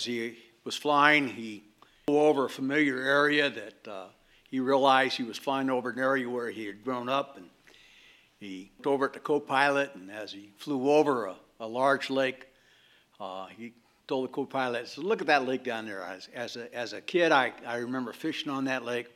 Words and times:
as 0.00 0.06
he 0.06 0.38
was 0.64 0.76
flying, 0.76 1.28
he 1.28 1.62
flew 2.06 2.18
over 2.18 2.46
a 2.46 2.48
familiar 2.48 3.02
area 3.02 3.50
that 3.50 3.86
uh, 3.86 4.06
he 4.48 4.58
realized 4.58 5.18
he 5.18 5.24
was 5.24 5.36
flying 5.36 5.68
over 5.68 5.90
an 5.90 5.98
area 5.98 6.28
where 6.28 6.48
he 6.48 6.64
had 6.64 6.82
grown 6.82 7.10
up. 7.10 7.36
And 7.36 7.50
he 8.38 8.70
looked 8.78 8.86
over 8.86 9.04
at 9.04 9.12
the 9.12 9.18
co 9.18 9.38
pilot, 9.40 9.94
and 9.94 10.10
as 10.10 10.32
he 10.32 10.52
flew 10.56 10.90
over 10.90 11.26
a, 11.26 11.34
a 11.60 11.66
large 11.66 12.08
lake, 12.08 12.46
uh, 13.20 13.48
he 13.54 13.74
told 14.08 14.24
the 14.24 14.32
co 14.32 14.46
pilot, 14.46 14.96
Look 14.96 15.20
at 15.20 15.26
that 15.26 15.46
lake 15.46 15.64
down 15.64 15.84
there. 15.84 16.02
As, 16.02 16.30
as, 16.34 16.56
a, 16.56 16.74
as 16.74 16.94
a 16.94 17.02
kid, 17.02 17.30
I, 17.30 17.52
I 17.66 17.76
remember 17.76 18.14
fishing 18.14 18.50
on 18.50 18.64
that 18.64 18.86
lake. 18.86 19.06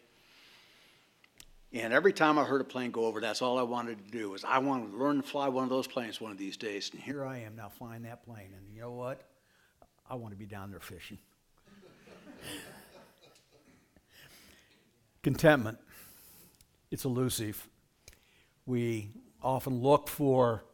And 1.72 1.94
every 1.94 2.12
time 2.12 2.38
I 2.38 2.44
heard 2.44 2.60
a 2.60 2.64
plane 2.64 2.90
go 2.90 3.06
over, 3.06 3.22
that's 3.22 3.40
all 3.40 3.58
I 3.58 3.62
wanted 3.62 4.04
to 4.04 4.10
do 4.10 4.30
was 4.30 4.44
I 4.44 4.58
wanted 4.58 4.92
to 4.92 4.98
learn 4.98 5.16
to 5.16 5.22
fly 5.22 5.48
one 5.48 5.64
of 5.64 5.70
those 5.70 5.86
planes 5.86 6.20
one 6.20 6.30
of 6.30 6.38
these 6.38 6.58
days. 6.58 6.90
And 6.92 7.00
here 7.00 7.24
I 7.24 7.38
am 7.38 7.56
now 7.56 7.70
flying 7.70 8.02
that 8.02 8.22
plane. 8.26 8.50
And 8.54 8.72
you 8.72 8.82
know 8.82 8.92
what? 8.92 9.22
I 10.08 10.16
want 10.16 10.32
to 10.32 10.38
be 10.38 10.46
down 10.46 10.70
there 10.70 10.80
fishing. 10.80 11.18
Contentment. 15.22 15.78
It's 16.90 17.04
elusive. 17.06 17.66
We 18.66 19.10
often 19.42 19.80
look 19.80 20.08
for 20.08 20.64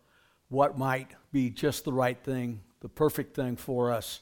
what 0.48 0.76
might 0.76 1.12
be 1.32 1.50
just 1.50 1.84
the 1.84 1.92
right 1.92 2.18
thing, 2.22 2.60
the 2.80 2.88
perfect 2.88 3.36
thing 3.36 3.56
for 3.56 3.92
us. 3.92 4.20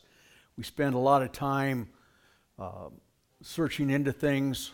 We 0.57 0.65
spend 0.65 0.95
a 0.95 0.99
lot 0.99 1.23
of 1.23 1.33
time 1.33 1.89
uh, 2.59 2.91
searching 3.41 3.89
into 3.89 4.13
things, 4.13 4.73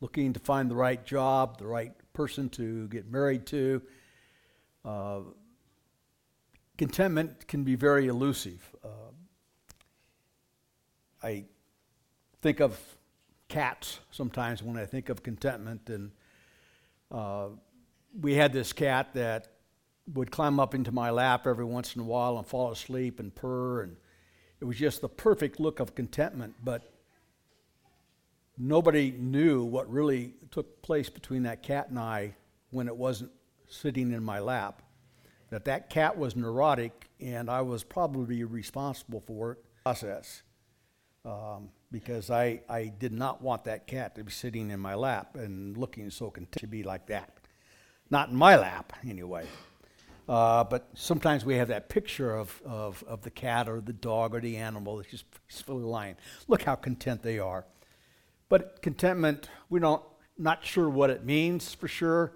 looking 0.00 0.32
to 0.32 0.40
find 0.40 0.70
the 0.70 0.74
right 0.74 1.04
job, 1.04 1.58
the 1.58 1.66
right 1.66 1.92
person 2.14 2.48
to 2.50 2.88
get 2.88 3.10
married 3.10 3.44
to. 3.46 3.82
Uh, 4.84 5.20
contentment 6.78 7.46
can 7.46 7.62
be 7.62 7.74
very 7.74 8.06
elusive. 8.06 8.60
Uh, 8.82 8.88
I 11.22 11.44
think 12.40 12.60
of 12.60 12.78
cats 13.48 14.00
sometimes 14.10 14.62
when 14.62 14.76
I 14.76 14.86
think 14.86 15.08
of 15.08 15.22
contentment, 15.22 15.90
and 15.90 16.10
uh, 17.10 17.48
we 18.18 18.34
had 18.34 18.52
this 18.52 18.72
cat 18.72 19.14
that 19.14 19.48
would 20.14 20.30
climb 20.30 20.58
up 20.58 20.74
into 20.74 20.92
my 20.92 21.10
lap 21.10 21.46
every 21.46 21.64
once 21.64 21.94
in 21.94 22.02
a 22.02 22.04
while 22.04 22.38
and 22.38 22.46
fall 22.46 22.72
asleep 22.72 23.20
and 23.20 23.34
purr, 23.34 23.82
and 23.82 23.96
it 24.60 24.64
was 24.64 24.76
just 24.76 25.00
the 25.00 25.08
perfect 25.08 25.60
look 25.60 25.80
of 25.80 25.94
contentment. 25.94 26.54
But 26.64 26.92
nobody 28.56 29.10
knew 29.10 29.64
what 29.64 29.90
really 29.90 30.34
took 30.50 30.82
place 30.82 31.08
between 31.08 31.42
that 31.44 31.62
cat 31.62 31.88
and 31.88 31.98
I 31.98 32.34
when 32.70 32.88
it 32.88 32.96
wasn't 32.96 33.30
sitting 33.68 34.12
in 34.12 34.22
my 34.22 34.38
lap. 34.38 34.82
That 35.50 35.64
that 35.64 35.90
cat 35.90 36.16
was 36.16 36.36
neurotic, 36.36 37.08
and 37.20 37.50
I 37.50 37.62
was 37.62 37.82
probably 37.82 38.44
responsible 38.44 39.20
for 39.20 39.52
it. 39.52 39.58
Process, 39.84 40.42
um, 41.24 41.70
because 41.90 42.30
I, 42.30 42.62
I 42.68 42.92
did 42.98 43.12
not 43.12 43.42
want 43.42 43.64
that 43.64 43.86
cat 43.86 44.14
to 44.16 44.24
be 44.24 44.32
sitting 44.32 44.70
in 44.70 44.80
my 44.80 44.94
lap 44.94 45.36
and 45.36 45.76
looking 45.76 46.10
so 46.10 46.30
content 46.30 46.60
to 46.60 46.66
be 46.66 46.82
like 46.82 47.06
that. 47.06 47.34
Not 48.10 48.30
in 48.30 48.36
my 48.36 48.56
lap, 48.56 48.92
anyway. 49.08 49.46
Uh, 50.28 50.62
but 50.64 50.88
sometimes 50.94 51.44
we 51.44 51.56
have 51.56 51.68
that 51.68 51.88
picture 51.88 52.34
of, 52.34 52.60
of, 52.64 53.02
of 53.06 53.22
the 53.22 53.30
cat 53.30 53.68
or 53.68 53.80
the 53.80 53.92
dog 53.92 54.34
or 54.34 54.40
the 54.40 54.56
animal 54.56 54.96
that's 54.96 55.10
just 55.10 55.24
peacefully 55.48 55.82
lying. 55.82 56.16
Look 56.46 56.62
how 56.62 56.76
content 56.76 57.22
they 57.22 57.38
are. 57.38 57.64
But 58.48 58.82
contentment, 58.82 59.48
we 59.68 59.80
don't 59.80 60.02
not 60.38 60.64
sure 60.64 60.88
what 60.88 61.10
it 61.10 61.24
means 61.24 61.74
for 61.74 61.86
sure, 61.86 62.32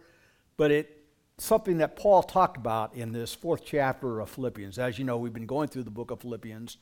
but 0.57 0.71
it's 0.71 0.91
something 1.39 1.79
that 1.79 1.97
Paul 1.97 2.23
talked 2.23 2.57
about 2.57 2.95
in 2.95 3.13
this 3.13 3.35
fourth 3.35 3.65
chapter 3.65 4.21
of 4.21 4.31
Philippians. 4.31 4.79
As 4.79 4.99
you 4.99 5.05
know, 5.05 5.17
we've 5.17 5.33
been 5.33 5.47
going 5.47 5.69
through 5.69 5.85
the 5.85 5.91
book 5.91 6.11
of 6.11 6.21
Philippians 6.21 6.77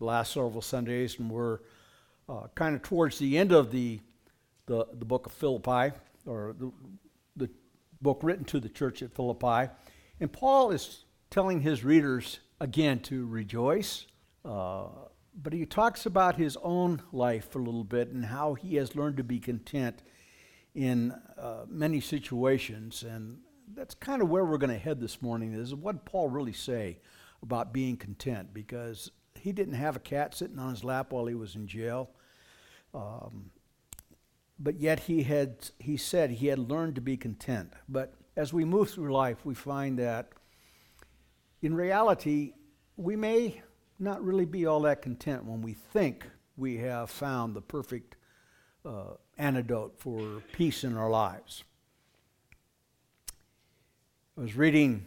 the 0.00 0.06
last 0.06 0.32
several 0.32 0.62
Sundays, 0.62 1.18
and 1.18 1.30
we're 1.30 1.58
uh, 2.28 2.46
kind 2.54 2.74
of 2.74 2.82
towards 2.82 3.18
the 3.18 3.38
end 3.38 3.52
of 3.52 3.70
the, 3.70 4.00
the, 4.66 4.86
the 4.94 5.04
book 5.04 5.26
of 5.26 5.32
Philippi, 5.32 5.94
or 6.26 6.54
the, 6.58 6.72
the 7.36 7.50
book 8.00 8.20
written 8.22 8.44
to 8.46 8.58
the 8.58 8.68
church 8.68 9.02
at 9.02 9.14
Philippi. 9.14 9.70
And 10.18 10.32
Paul 10.32 10.70
is 10.70 11.04
telling 11.28 11.60
his 11.60 11.84
readers 11.84 12.40
again 12.60 13.00
to 13.00 13.26
rejoice. 13.26 14.06
Uh, 14.44 14.86
but 15.34 15.52
he 15.52 15.66
talks 15.66 16.06
about 16.06 16.36
his 16.36 16.56
own 16.62 17.02
life 17.12 17.54
a 17.54 17.58
little 17.58 17.84
bit 17.84 18.08
and 18.08 18.24
how 18.24 18.54
he 18.54 18.76
has 18.76 18.96
learned 18.96 19.18
to 19.18 19.24
be 19.24 19.38
content 19.38 20.02
in 20.74 21.12
uh, 21.38 21.64
many 21.68 22.00
situations. 22.00 23.02
And 23.02 23.38
that's 23.74 23.94
kind 23.94 24.22
of 24.22 24.30
where 24.30 24.44
we're 24.44 24.58
going 24.58 24.70
to 24.70 24.78
head 24.78 24.98
this 24.98 25.20
morning 25.20 25.52
is 25.52 25.74
what 25.74 26.04
Paul 26.06 26.30
really 26.30 26.52
say 26.52 26.98
about 27.42 27.72
being 27.72 27.96
content? 27.96 28.52
Because 28.52 29.10
he 29.40 29.52
didn't 29.52 29.74
have 29.74 29.96
a 29.96 30.00
cat 30.00 30.34
sitting 30.34 30.58
on 30.58 30.70
his 30.70 30.84
lap 30.84 31.12
while 31.12 31.26
he 31.26 31.34
was 31.34 31.54
in 31.54 31.66
jail. 31.66 32.10
Um, 32.94 33.50
but 34.58 34.78
yet 34.78 35.00
he 35.00 35.22
had 35.22 35.70
he 35.78 35.96
said 35.96 36.30
he 36.30 36.48
had 36.48 36.58
learned 36.58 36.94
to 36.96 37.00
be 37.00 37.16
content. 37.16 37.72
But 37.88 38.12
as 38.36 38.52
we 38.52 38.64
move 38.64 38.90
through 38.90 39.12
life, 39.12 39.38
we 39.44 39.54
find 39.54 39.98
that 39.98 40.28
in 41.62 41.74
reality, 41.74 42.52
we 42.96 43.16
may 43.16 43.62
not 43.98 44.22
really 44.22 44.46
be 44.46 44.66
all 44.66 44.80
that 44.82 45.02
content 45.02 45.44
when 45.44 45.60
we 45.62 45.74
think 45.74 46.26
we 46.56 46.78
have 46.78 47.10
found 47.10 47.54
the 47.54 47.60
perfect 47.60 48.16
uh, 48.84 49.14
antidote 49.38 49.98
for 49.98 50.42
peace 50.52 50.84
in 50.84 50.96
our 50.96 51.10
lives. 51.10 51.64
I 54.38 54.42
was 54.42 54.56
reading 54.56 55.04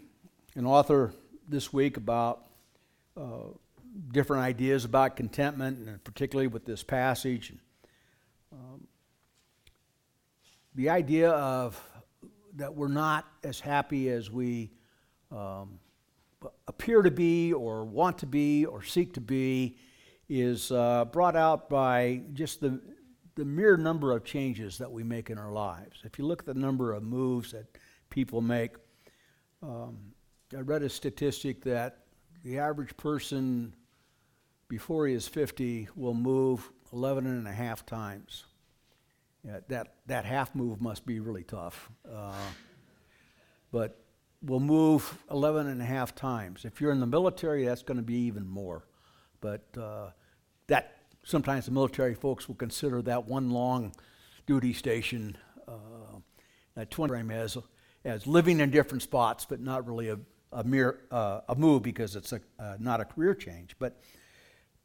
an 0.56 0.66
author 0.66 1.14
this 1.48 1.74
week 1.74 1.98
about 1.98 2.46
uh, 3.18 3.50
different 4.12 4.44
ideas 4.44 4.86
about 4.86 5.16
contentment, 5.16 5.78
and 5.88 6.04
particularly 6.04 6.48
with 6.48 6.66
this 6.66 6.84
passage. 6.84 7.54
Um, 8.52 8.88
the 10.76 10.90
idea 10.90 11.30
of 11.32 11.82
that 12.56 12.74
we're 12.74 12.88
not 12.88 13.26
as 13.44 13.60
happy 13.60 14.10
as 14.10 14.30
we 14.30 14.72
um, 15.32 15.80
appear 16.68 17.02
to 17.02 17.12
be 17.12 17.54
or 17.54 17.86
want 17.86 18.18
to 18.20 18.26
be 18.26 18.66
or 18.66 18.84
seek 18.84 19.14
to 19.14 19.22
be 19.22 19.78
is 20.30 20.72
uh, 20.72 21.06
brought 21.06 21.36
out 21.36 21.70
by 21.70 22.22
just 22.34 22.62
the, 22.62 22.80
the 23.36 23.46
mere 23.46 23.78
number 23.78 24.12
of 24.12 24.24
changes 24.24 24.78
that 24.78 24.92
we 24.92 25.04
make 25.04 25.30
in 25.30 25.38
our 25.38 25.52
lives. 25.52 26.00
If 26.04 26.18
you 26.18 26.26
look 26.26 26.42
at 26.42 26.46
the 26.46 26.54
number 26.54 26.94
of 26.94 27.04
moves 27.04 27.52
that 27.52 27.66
people 28.10 28.42
make, 28.42 28.76
um, 29.62 29.98
I 30.56 30.62
read 30.62 30.84
a 30.84 30.90
statistic 30.90 31.64
that 31.64 32.00
the 32.44 32.60
average 32.60 32.96
person 32.98 33.74
before 34.74 35.06
he 35.06 35.14
is 35.14 35.28
50 35.28 35.88
will 35.96 36.16
move 36.16 36.72
11 36.92 37.28
and 37.28 37.48
a 37.48 37.52
half 37.52 37.86
times. 37.86 38.46
Yeah, 39.46 39.60
that, 39.68 39.98
that 40.08 40.26
half 40.26 40.56
move 40.56 40.82
must 40.82 41.06
be 41.06 41.20
really 41.20 41.44
tough. 41.44 41.92
Uh, 42.12 42.34
but 43.72 44.04
will 44.42 44.60
move 44.60 45.16
11 45.30 45.68
and 45.68 45.80
a 45.80 45.86
half 45.86 46.16
times. 46.16 46.66
If 46.66 46.82
you're 46.82 46.92
in 46.92 47.00
the 47.00 47.06
military, 47.06 47.66
that's 47.66 47.84
going 47.84 47.98
to 47.98 48.04
be 48.04 48.16
even 48.22 48.48
more. 48.48 48.88
But 49.42 49.62
uh, 49.80 50.10
that 50.66 50.98
sometimes 51.22 51.68
the 51.68 51.72
military 51.72 52.16
folks 52.16 52.48
will 52.48 52.56
consider 52.56 53.04
that 53.04 53.28
one 53.28 53.52
long 53.52 53.94
duty 54.48 54.74
station, 54.74 55.38
uh, 55.68 56.18
that 56.74 56.90
20 56.90 57.12
frame 57.12 57.30
as, 57.30 57.60
as 58.06 58.26
living 58.26 58.60
in 58.60 58.72
different 58.72 59.04
spots, 59.04 59.46
but 59.46 59.60
not 59.60 59.88
really 59.88 60.10
a, 60.10 60.18
a 60.52 60.64
mere 60.64 61.02
uh, 61.12 61.42
a 61.48 61.54
move 61.54 61.84
because 61.84 62.16
it's 62.16 62.34
a, 62.34 62.42
uh, 62.58 62.76
not 62.80 63.00
a 63.02 63.06
career 63.06 63.36
change. 63.36 63.76
But, 63.78 64.02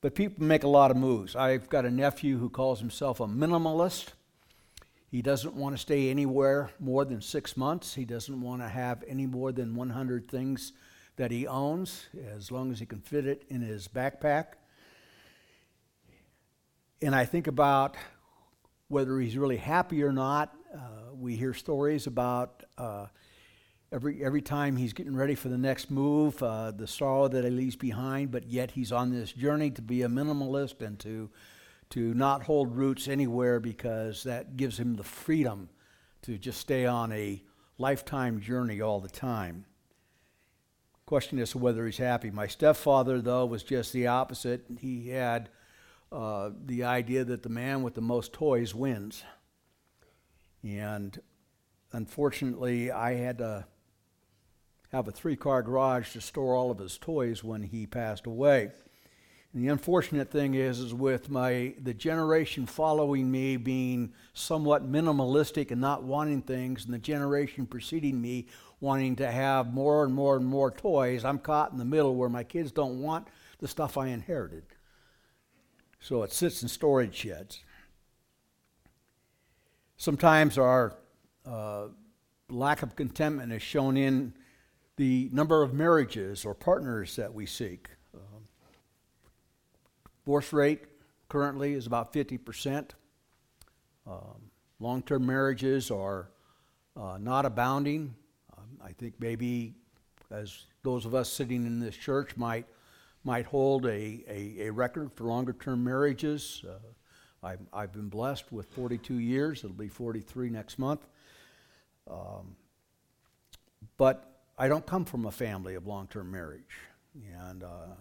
but 0.01 0.15
people 0.15 0.45
make 0.45 0.63
a 0.63 0.69
lot 0.69 0.91
of 0.91 0.97
moves. 0.97 1.35
I've 1.35 1.69
got 1.69 1.85
a 1.85 1.91
nephew 1.91 2.39
who 2.39 2.49
calls 2.49 2.79
himself 2.79 3.21
a 3.21 3.27
minimalist. 3.27 4.09
He 5.11 5.23
doesn't 5.23 5.55
want 5.55 5.75
to 5.75 5.81
stay 5.81 6.11
anywhere 6.11 6.71
more 6.79 7.05
than 7.05 7.21
six 7.21 7.57
months. 7.57 7.95
He 7.95 8.05
doesn't 8.05 8.41
want 8.41 8.63
to 8.63 8.69
have 8.69 9.03
any 9.09 9.27
more 9.27 9.53
than 9.53 9.75
100 9.75 10.31
things 10.31 10.73
that 11.17 11.31
he 11.31 11.47
owns, 11.47 12.07
as 12.37 12.53
long 12.53 12.71
as 12.71 12.79
he 12.79 12.87
can 12.87 13.01
fit 13.01 13.27
it 13.27 13.43
in 13.49 13.61
his 13.61 13.89
backpack. 13.89 14.55
And 17.03 17.15
I 17.15 17.25
think 17.25 17.47
about 17.47 17.97
whether 18.89 19.19
he's 19.19 19.37
really 19.37 19.57
happy 19.57 20.03
or 20.03 20.13
not. 20.13 20.55
Uh, 20.73 21.15
we 21.15 21.37
hear 21.37 21.55
stories 21.55 22.07
about 22.07 22.63
uh, 22.77 23.07
every, 23.93 24.25
every 24.25 24.43
time 24.43 24.77
he's 24.77 24.93
getting 24.93 25.17
ready 25.17 25.35
for 25.35 25.49
the 25.49 25.59
next 25.59 25.91
move, 25.91 26.43
uh, 26.43 26.71
the 26.71 26.87
sorrow 26.87 27.29
that 27.29 27.45
he 27.45 27.51
leaves 27.51 27.77
behind, 27.77 28.31
but 28.31 28.49
yet 28.49 28.73
he's 28.73 28.93
on 28.93 29.11
this 29.11 29.33
journey 29.33 29.71
to 29.73 29.83
be 29.83 30.03
a 30.03 30.09
minimalist 30.09 30.81
and 30.81 30.99
to 31.01 31.31
to 31.91 32.13
not 32.13 32.43
hold 32.43 32.77
roots 32.77 33.09
anywhere 33.09 33.59
because 33.61 34.23
that 34.25 34.57
gives 34.57 34.79
him 34.79 34.97
the 34.97 35.05
freedom 35.05 35.71
to 36.21 36.37
just 36.37 36.61
stay 36.61 36.85
on 36.85 37.11
a 37.13 37.43
lifetime 37.79 38.41
journey 38.41 38.81
all 38.81 39.01
the 39.01 39.09
time. 39.09 39.65
Question 41.07 41.43
to 41.43 41.59
whether 41.59 41.87
he's 41.87 41.97
happy. 41.97 42.31
My 42.31 42.47
stepfather, 42.47 43.23
though, 43.23 43.47
was 43.47 43.63
just 43.63 43.95
the 43.95 44.07
opposite. 44.07 44.67
He 44.79 45.09
had 45.09 45.49
uh, 46.13 46.51
the 46.67 46.85
idea 46.85 47.25
that 47.25 47.43
the 47.43 47.49
man 47.49 47.83
with 47.83 47.95
the 47.95 48.03
most 48.03 48.35
toys 48.35 48.75
wins. 48.75 49.25
And 50.63 51.19
unfortunately, 51.93 52.91
I 52.91 53.15
had 53.15 53.39
to 53.39 53.65
have 54.93 55.09
a 55.09 55.13
three 55.13 55.37
car 55.37 55.63
garage 55.63 56.13
to 56.13 56.21
store 56.21 56.55
all 56.55 56.71
of 56.71 56.79
his 56.79 56.99
toys 56.99 57.45
when 57.45 57.63
he 57.63 57.87
passed 57.87 58.27
away. 58.27 58.71
And 59.53 59.65
the 59.65 59.69
unfortunate 59.69 60.31
thing 60.31 60.55
is, 60.55 60.79
is 60.79 60.93
with 60.93 61.31
my 61.31 61.75
the 61.81 61.95
generation 61.95 62.67
following 62.67 63.31
me 63.31 63.57
being 63.57 64.13
somewhat 64.35 64.91
minimalistic 64.91 65.71
and 65.71 65.81
not 65.81 66.03
wanting 66.03 66.43
things, 66.43 66.85
and 66.85 66.93
the 66.93 66.99
generation 66.99 67.67
preceding 67.67 68.21
me 68.21 68.47
wanting 68.81 69.17
to 69.17 69.31
have 69.31 69.73
more 69.73 70.05
and 70.05 70.15
more 70.15 70.37
and 70.37 70.47
more 70.47 70.71
toys, 70.71 71.25
I'm 71.25 71.39
caught 71.39 71.73
in 71.73 71.79
the 71.79 71.85
middle 71.85 72.15
where 72.15 72.29
my 72.29 72.45
kids 72.45 72.71
don't 72.71 73.01
want 73.01 73.27
the 73.59 73.69
stuff 73.69 73.97
I 73.99 74.09
inherited. 74.09 74.65
So 76.01 76.23
it 76.23 76.33
sits 76.33 76.63
in 76.63 76.69
storage 76.69 77.15
sheds. 77.15 77.65
Sometimes 79.97 80.59
our 80.59 80.95
uh, 81.45 81.89
lack 82.49 82.83
of 82.83 82.95
contentment 82.95 83.53
is 83.53 83.63
shown 83.63 83.97
in 83.97 84.35
the 84.99 85.31
number 85.33 85.63
of 85.63 85.73
marriages 85.73 86.45
or 86.45 86.55
partners 86.55 87.17
that 87.17 87.33
we 87.33 87.47
seek. 87.47 87.89
Um, 88.15 88.43
divorce 90.25 90.53
rate 90.53 90.83
currently 91.29 91.73
is 91.73 91.87
about 91.87 92.13
50%. 92.13 92.91
Um, 94.07 94.49
Long 94.81 95.03
term 95.03 95.27
marriages 95.27 95.91
are 95.91 96.31
uh, 96.97 97.19
not 97.21 97.45
abounding. 97.45 98.15
Um, 98.57 98.65
I 98.85 98.93
think 98.93 99.15
maybe 99.19 99.75
as 100.31 100.67
those 100.83 101.05
of 101.05 101.15
us 101.15 101.33
sitting 101.33 101.67
in 101.67 101.81
this 101.81 101.97
church 101.97 102.37
might, 102.37 102.67
might 103.25 103.47
hold 103.47 103.87
a, 103.87 104.25
a, 104.29 104.67
a 104.67 104.71
record 104.71 105.13
for 105.13 105.25
longer 105.25 105.53
term 105.53 105.83
marriages. 105.83 106.65
Uh, 106.69 107.47
I've, 107.47 107.61
I've 107.73 107.93
been 107.93 108.09
blessed 108.09 108.53
with 108.53 108.67
42 108.67 109.15
years. 109.15 109.65
It'll 109.65 109.71
be 109.71 109.89
43 109.89 110.51
next 110.51 110.79
month. 110.79 111.07
Um, 112.09 112.55
but 113.97 114.28
I 114.59 114.67
don't 114.67 114.85
come 114.85 115.05
from 115.05 115.25
a 115.27 115.31
family 115.31 115.77
of 115.77 115.87
long 115.87 116.09
term 116.09 116.31
marriage. 116.31 116.81
And 117.47 117.63
uh, 117.63 117.95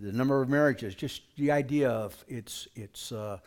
the 0.00 0.12
number 0.12 0.42
of 0.42 0.48
marriages, 0.48 0.94
just 0.94 1.22
the 1.36 1.52
idea 1.52 1.88
of 1.88 2.24
it's, 2.28 2.66
it's, 2.74 3.12
uh, 3.12 3.38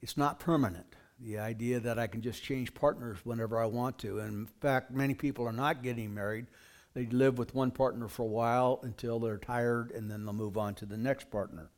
it's 0.00 0.16
not 0.16 0.40
permanent. 0.40 0.86
The 1.20 1.38
idea 1.38 1.80
that 1.80 1.98
I 1.98 2.06
can 2.06 2.22
just 2.22 2.42
change 2.42 2.72
partners 2.74 3.18
whenever 3.24 3.60
I 3.60 3.66
want 3.66 3.98
to. 3.98 4.20
And 4.20 4.32
in 4.32 4.46
fact, 4.60 4.90
many 4.90 5.14
people 5.14 5.46
are 5.46 5.52
not 5.52 5.82
getting 5.82 6.14
married. 6.14 6.46
They 6.94 7.06
live 7.06 7.38
with 7.38 7.54
one 7.54 7.70
partner 7.70 8.08
for 8.08 8.22
a 8.22 8.26
while 8.26 8.80
until 8.82 9.18
they're 9.18 9.38
tired 9.38 9.90
and 9.90 10.10
then 10.10 10.24
they'll 10.24 10.32
move 10.32 10.56
on 10.56 10.74
to 10.76 10.86
the 10.86 10.96
next 10.96 11.30
partner. 11.30 11.70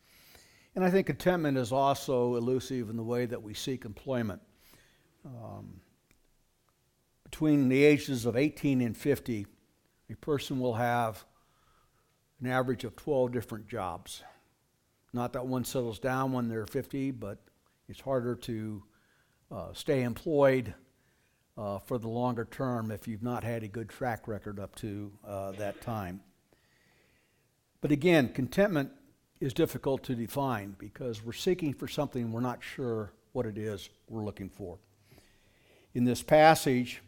And 0.77 0.85
I 0.85 0.91
think 0.91 1.09
contentment 1.09 1.59
is 1.59 1.73
also 1.73 2.37
elusive 2.37 2.91
in 2.91 2.97
the 2.97 3.03
way 3.03 3.27
that 3.27 3.43
we 3.43 3.55
seek 3.55 3.85
employment. 3.85 4.41
Um, 5.27 5.81
between 7.31 7.69
the 7.69 7.85
ages 7.85 8.27
of 8.27 8.37
18 8.37 8.81
and 8.81 8.97
50, 8.97 9.47
a 10.11 10.17
person 10.17 10.59
will 10.59 10.75
have 10.75 11.25
an 12.41 12.49
average 12.49 12.83
of 12.83 12.97
12 12.97 13.31
different 13.31 13.69
jobs. 13.69 14.25
Not 15.13 15.33
that 15.35 15.47
one 15.47 15.65
settles 15.65 16.01
down 16.01 16.33
when 16.33 16.49
they're 16.49 16.67
50, 16.67 17.13
but 17.13 17.39
it's 17.89 18.01
harder 18.01 18.35
to 18.35 18.83
uh, 19.49 19.73
stay 19.73 20.03
employed 20.03 20.75
uh, 21.57 21.79
for 21.79 21.99
the 21.99 22.09
longer 22.09 22.49
term 22.51 22.91
if 22.91 23.07
you've 23.07 23.23
not 23.23 23.45
had 23.45 23.63
a 23.63 23.69
good 23.69 23.89
track 23.89 24.27
record 24.27 24.59
up 24.59 24.75
to 24.77 25.13
uh, 25.25 25.53
that 25.53 25.81
time. 25.81 26.21
But 27.81 27.93
again, 27.93 28.31
contentment 28.31 28.91
is 29.39 29.55
difficult 29.55 30.03
to 30.05 30.17
define 30.17 30.75
because 30.79 31.25
we're 31.25 31.33
seeking 31.33 31.75
for 31.75 31.87
something 31.87 32.33
we're 32.33 32.41
not 32.41 32.61
sure 32.61 33.13
what 33.33 33.47
it 33.47 33.57
is 33.57 33.89
we're 34.09 34.25
looking 34.25 34.51
for. 34.51 34.79
In 35.95 36.05
this 36.05 36.23
passage, 36.23 37.03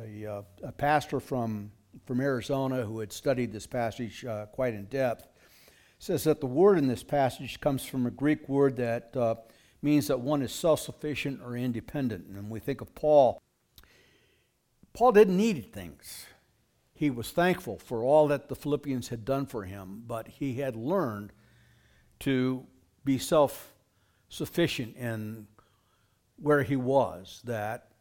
a, 0.00 0.26
uh, 0.26 0.42
a 0.62 0.72
pastor 0.72 1.20
from, 1.20 1.70
from 2.06 2.20
Arizona 2.20 2.84
who 2.84 3.00
had 3.00 3.12
studied 3.12 3.52
this 3.52 3.66
passage 3.66 4.24
uh, 4.24 4.46
quite 4.46 4.74
in 4.74 4.84
depth 4.86 5.28
says 6.02 6.24
that 6.24 6.40
the 6.40 6.46
word 6.46 6.78
in 6.78 6.88
this 6.88 7.04
passage 7.04 7.60
comes 7.60 7.84
from 7.84 8.06
a 8.06 8.10
Greek 8.10 8.48
word 8.48 8.74
that 8.74 9.16
uh, 9.16 9.36
means 9.82 10.08
that 10.08 10.18
one 10.18 10.42
is 10.42 10.52
self 10.52 10.80
sufficient 10.80 11.40
or 11.40 11.56
independent. 11.56 12.26
And 12.26 12.50
we 12.50 12.58
think 12.58 12.80
of 12.80 12.92
Paul, 12.96 13.40
Paul 14.94 15.12
didn't 15.12 15.36
need 15.36 15.72
things. 15.72 16.26
He 16.92 17.08
was 17.08 17.30
thankful 17.30 17.78
for 17.78 18.02
all 18.02 18.26
that 18.28 18.48
the 18.48 18.56
Philippians 18.56 19.10
had 19.10 19.24
done 19.24 19.46
for 19.46 19.62
him, 19.62 20.02
but 20.04 20.26
he 20.26 20.54
had 20.54 20.74
learned 20.74 21.32
to 22.20 22.66
be 23.04 23.16
self 23.16 23.72
sufficient 24.28 24.96
in 24.96 25.46
where 26.36 26.64
he 26.64 26.74
was, 26.74 27.42
that 27.44 27.91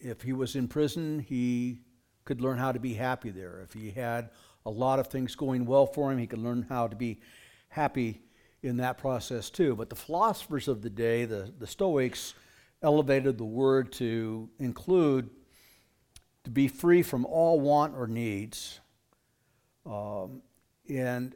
if 0.00 0.22
he 0.22 0.32
was 0.32 0.56
in 0.56 0.68
prison, 0.68 1.20
he 1.20 1.80
could 2.24 2.40
learn 2.40 2.58
how 2.58 2.72
to 2.72 2.78
be 2.78 2.94
happy 2.94 3.30
there. 3.30 3.60
If 3.62 3.72
he 3.72 3.90
had 3.90 4.30
a 4.66 4.70
lot 4.70 4.98
of 4.98 5.06
things 5.06 5.34
going 5.34 5.64
well 5.64 5.86
for 5.86 6.12
him, 6.12 6.18
he 6.18 6.26
could 6.26 6.40
learn 6.40 6.66
how 6.68 6.88
to 6.88 6.96
be 6.96 7.20
happy 7.68 8.22
in 8.62 8.76
that 8.78 8.98
process 8.98 9.50
too. 9.50 9.74
But 9.76 9.88
the 9.88 9.96
philosophers 9.96 10.68
of 10.68 10.82
the 10.82 10.90
day, 10.90 11.24
the, 11.24 11.52
the 11.58 11.66
Stoics, 11.66 12.34
elevated 12.82 13.38
the 13.38 13.44
word 13.44 13.92
to 13.92 14.48
include 14.58 15.30
to 16.44 16.50
be 16.50 16.68
free 16.68 17.02
from 17.02 17.26
all 17.26 17.60
want 17.60 17.94
or 17.96 18.06
needs, 18.06 18.80
um, 19.84 20.42
and 20.88 21.34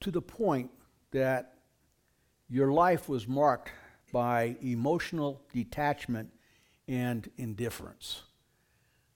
to 0.00 0.10
the 0.10 0.22
point 0.22 0.70
that 1.10 1.54
your 2.48 2.72
life 2.72 3.08
was 3.08 3.26
marked 3.26 3.70
by 4.12 4.56
emotional 4.62 5.42
detachment 5.52 6.30
and 6.88 7.30
indifference. 7.36 8.22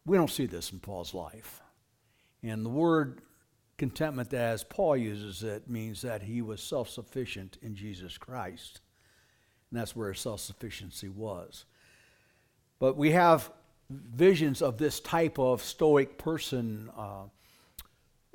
We 0.04 0.16
don't 0.16 0.30
see 0.30 0.46
this 0.46 0.72
in 0.72 0.78
Paul's 0.78 1.14
life. 1.14 1.62
And 2.42 2.64
the 2.64 2.70
word 2.70 3.22
contentment, 3.78 4.32
as 4.34 4.62
Paul 4.62 4.96
uses 4.96 5.42
it, 5.42 5.68
means 5.68 6.02
that 6.02 6.22
he 6.22 6.42
was 6.42 6.62
self 6.62 6.88
sufficient 6.88 7.58
in 7.62 7.74
Jesus 7.74 8.18
Christ. 8.18 8.80
And 9.70 9.80
that's 9.80 9.96
where 9.96 10.12
self 10.12 10.40
sufficiency 10.40 11.08
was. 11.08 11.64
But 12.78 12.96
we 12.96 13.12
have 13.12 13.50
visions 13.90 14.60
of 14.60 14.76
this 14.76 15.00
type 15.00 15.38
of 15.38 15.62
stoic 15.62 16.18
person 16.18 16.90
uh, 16.96 17.24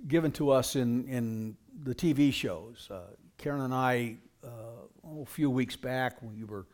given 0.08 0.32
to 0.32 0.52
us 0.52 0.76
in, 0.76 1.06
in 1.08 1.58
the 1.84 1.94
TV 1.94 2.32
shows. 2.32 2.88
Uh, 2.90 3.02
Karen 3.38 3.62
and 3.62 3.74
I, 3.74 4.18
uh, 4.44 5.20
a 5.22 5.26
few 5.26 5.50
weeks 5.50 5.76
back, 5.76 6.22
when 6.22 6.38
we 6.38 6.44
were 6.44 6.66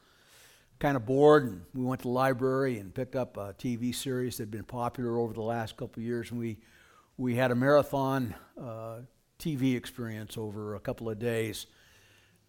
kind 0.79 0.97
of 0.97 1.05
bored, 1.05 1.45
and 1.45 1.61
we 1.73 1.83
went 1.83 2.01
to 2.01 2.07
the 2.07 2.13
library 2.13 2.79
and 2.79 2.93
picked 2.93 3.15
up 3.15 3.37
a 3.37 3.53
TV 3.53 3.93
series 3.93 4.37
that 4.37 4.43
had 4.43 4.51
been 4.51 4.63
popular 4.63 5.17
over 5.17 5.33
the 5.33 5.41
last 5.41 5.77
couple 5.77 6.01
of 6.01 6.05
years, 6.05 6.31
and 6.31 6.39
we 6.39 6.57
we 7.17 7.35
had 7.35 7.51
a 7.51 7.55
marathon 7.55 8.33
uh, 8.59 8.97
TV 9.39 9.75
experience 9.75 10.37
over 10.37 10.75
a 10.75 10.79
couple 10.79 11.09
of 11.09 11.19
days. 11.19 11.67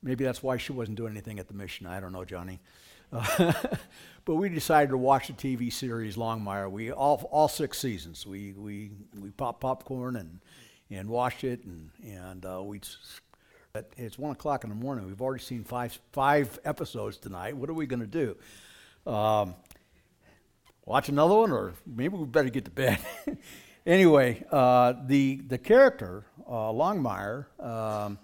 Maybe 0.03 0.25
that's 0.25 0.43
why 0.43 0.57
she 0.57 0.73
wasn't 0.73 0.97
doing 0.97 1.13
anything 1.13 1.39
at 1.39 1.49
the 1.49 1.55
mission. 1.55 1.87
I 1.87 2.01
don't 2.01 2.13
know, 2.13 2.25
Johnny. 2.25 2.61
Uh, 3.13 3.53
but 4.25 4.35
we 4.35 4.49
decided 4.49 4.91
to 4.91 4.99
watch 4.99 5.29
the 5.29 5.33
TV 5.33 5.73
series 5.73 6.17
Longmire. 6.17 6.71
We 6.71 6.93
all 6.93 7.27
all 7.31 7.49
six 7.49 7.79
seasons. 7.79 8.27
We 8.27 8.53
we 8.53 8.91
we 9.21 9.31
popped 9.31 9.61
popcorn 9.61 10.17
and 10.17 10.41
and 10.91 11.09
watched 11.09 11.45
it, 11.45 11.65
and 11.65 11.91
and 12.05 12.45
uh, 12.45 12.63
we 12.63 12.81
but 13.75 13.93
it's 13.97 14.17
one 14.17 14.31
o'clock 14.31 14.63
in 14.63 14.71
the 14.71 14.77
morning. 14.77 15.05
We've 15.05 15.21
already 15.21 15.43
seen 15.43 15.65
five 15.65 15.99
five 16.13 16.61
episodes 16.65 17.17
tonight. 17.17 17.57
What 17.57 17.69
are 17.69 17.75
we 17.75 17.87
going 17.87 18.03
to 18.03 18.07
do? 18.07 18.37
Um, 19.13 19.57
watch 20.87 21.09
another 21.09 21.35
one, 21.35 21.51
or 21.51 21.73
maybe 21.85 22.17
we 22.17 22.25
better 22.25 22.51
get 22.51 22.67
to 22.67 22.71
bed. 22.71 23.01
anyway, 23.85 24.45
uh, 24.53 24.95
the 25.05 25.43
the 25.49 25.59
character 25.59 26.25
uh, 26.47 26.71
Longmire 26.71 27.47
um, 27.59 28.21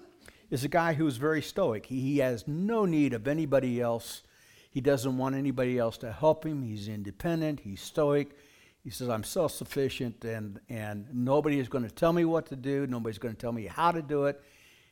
is 0.52 0.62
a 0.62 0.68
guy 0.68 0.92
who 0.92 1.04
is 1.08 1.16
very 1.16 1.42
stoic. 1.42 1.84
He, 1.86 2.00
he 2.00 2.18
has 2.18 2.46
no 2.46 2.84
need 2.84 3.12
of 3.12 3.26
anybody 3.26 3.80
else. 3.80 4.22
He 4.70 4.80
doesn't 4.80 5.18
want 5.18 5.34
anybody 5.34 5.78
else 5.78 5.98
to 5.98 6.12
help 6.12 6.46
him. 6.46 6.62
He's 6.62 6.86
independent. 6.86 7.58
He's 7.58 7.80
stoic. 7.80 8.36
He 8.84 8.90
says, 8.90 9.08
I'm 9.08 9.24
self 9.24 9.50
sufficient, 9.50 10.24
and, 10.24 10.60
and 10.68 11.08
nobody 11.12 11.58
is 11.58 11.68
going 11.68 11.82
to 11.82 11.90
tell 11.90 12.12
me 12.12 12.24
what 12.24 12.46
to 12.50 12.56
do. 12.56 12.86
Nobody's 12.86 13.18
going 13.18 13.34
to 13.34 13.40
tell 13.40 13.50
me 13.50 13.66
how 13.66 13.90
to 13.90 14.00
do 14.00 14.26
it 14.26 14.40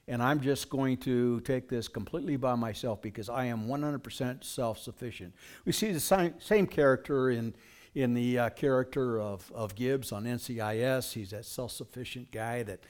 and 0.09 0.23
I'm 0.23 0.41
just 0.41 0.71
going 0.71 0.97
to 0.99 1.41
take 1.41 1.69
this 1.69 1.87
completely 1.87 2.37
by 2.37 2.55
myself 2.55 3.03
because 3.03 3.29
I 3.29 3.45
am 3.45 3.67
100% 3.67 4.43
self 4.43 4.79
sufficient. 4.79 5.35
We 5.67 5.73
see 5.73 5.93
the 5.93 6.01
same, 6.01 6.67
character 6.67 7.31
in, 7.31 7.55
in 7.95 8.15
the 8.15 8.39
uh, 8.39 8.49
character 8.51 9.21
of, 9.21 9.53
of 9.55 9.75
Gibbs 9.75 10.11
on 10.11 10.25
NCIS. 10.25 11.13
He's 11.13 11.31
that 11.31 11.45
self 11.45 11.73
sufficient 11.73 12.33
guy 12.33 12.63
that 12.63 12.81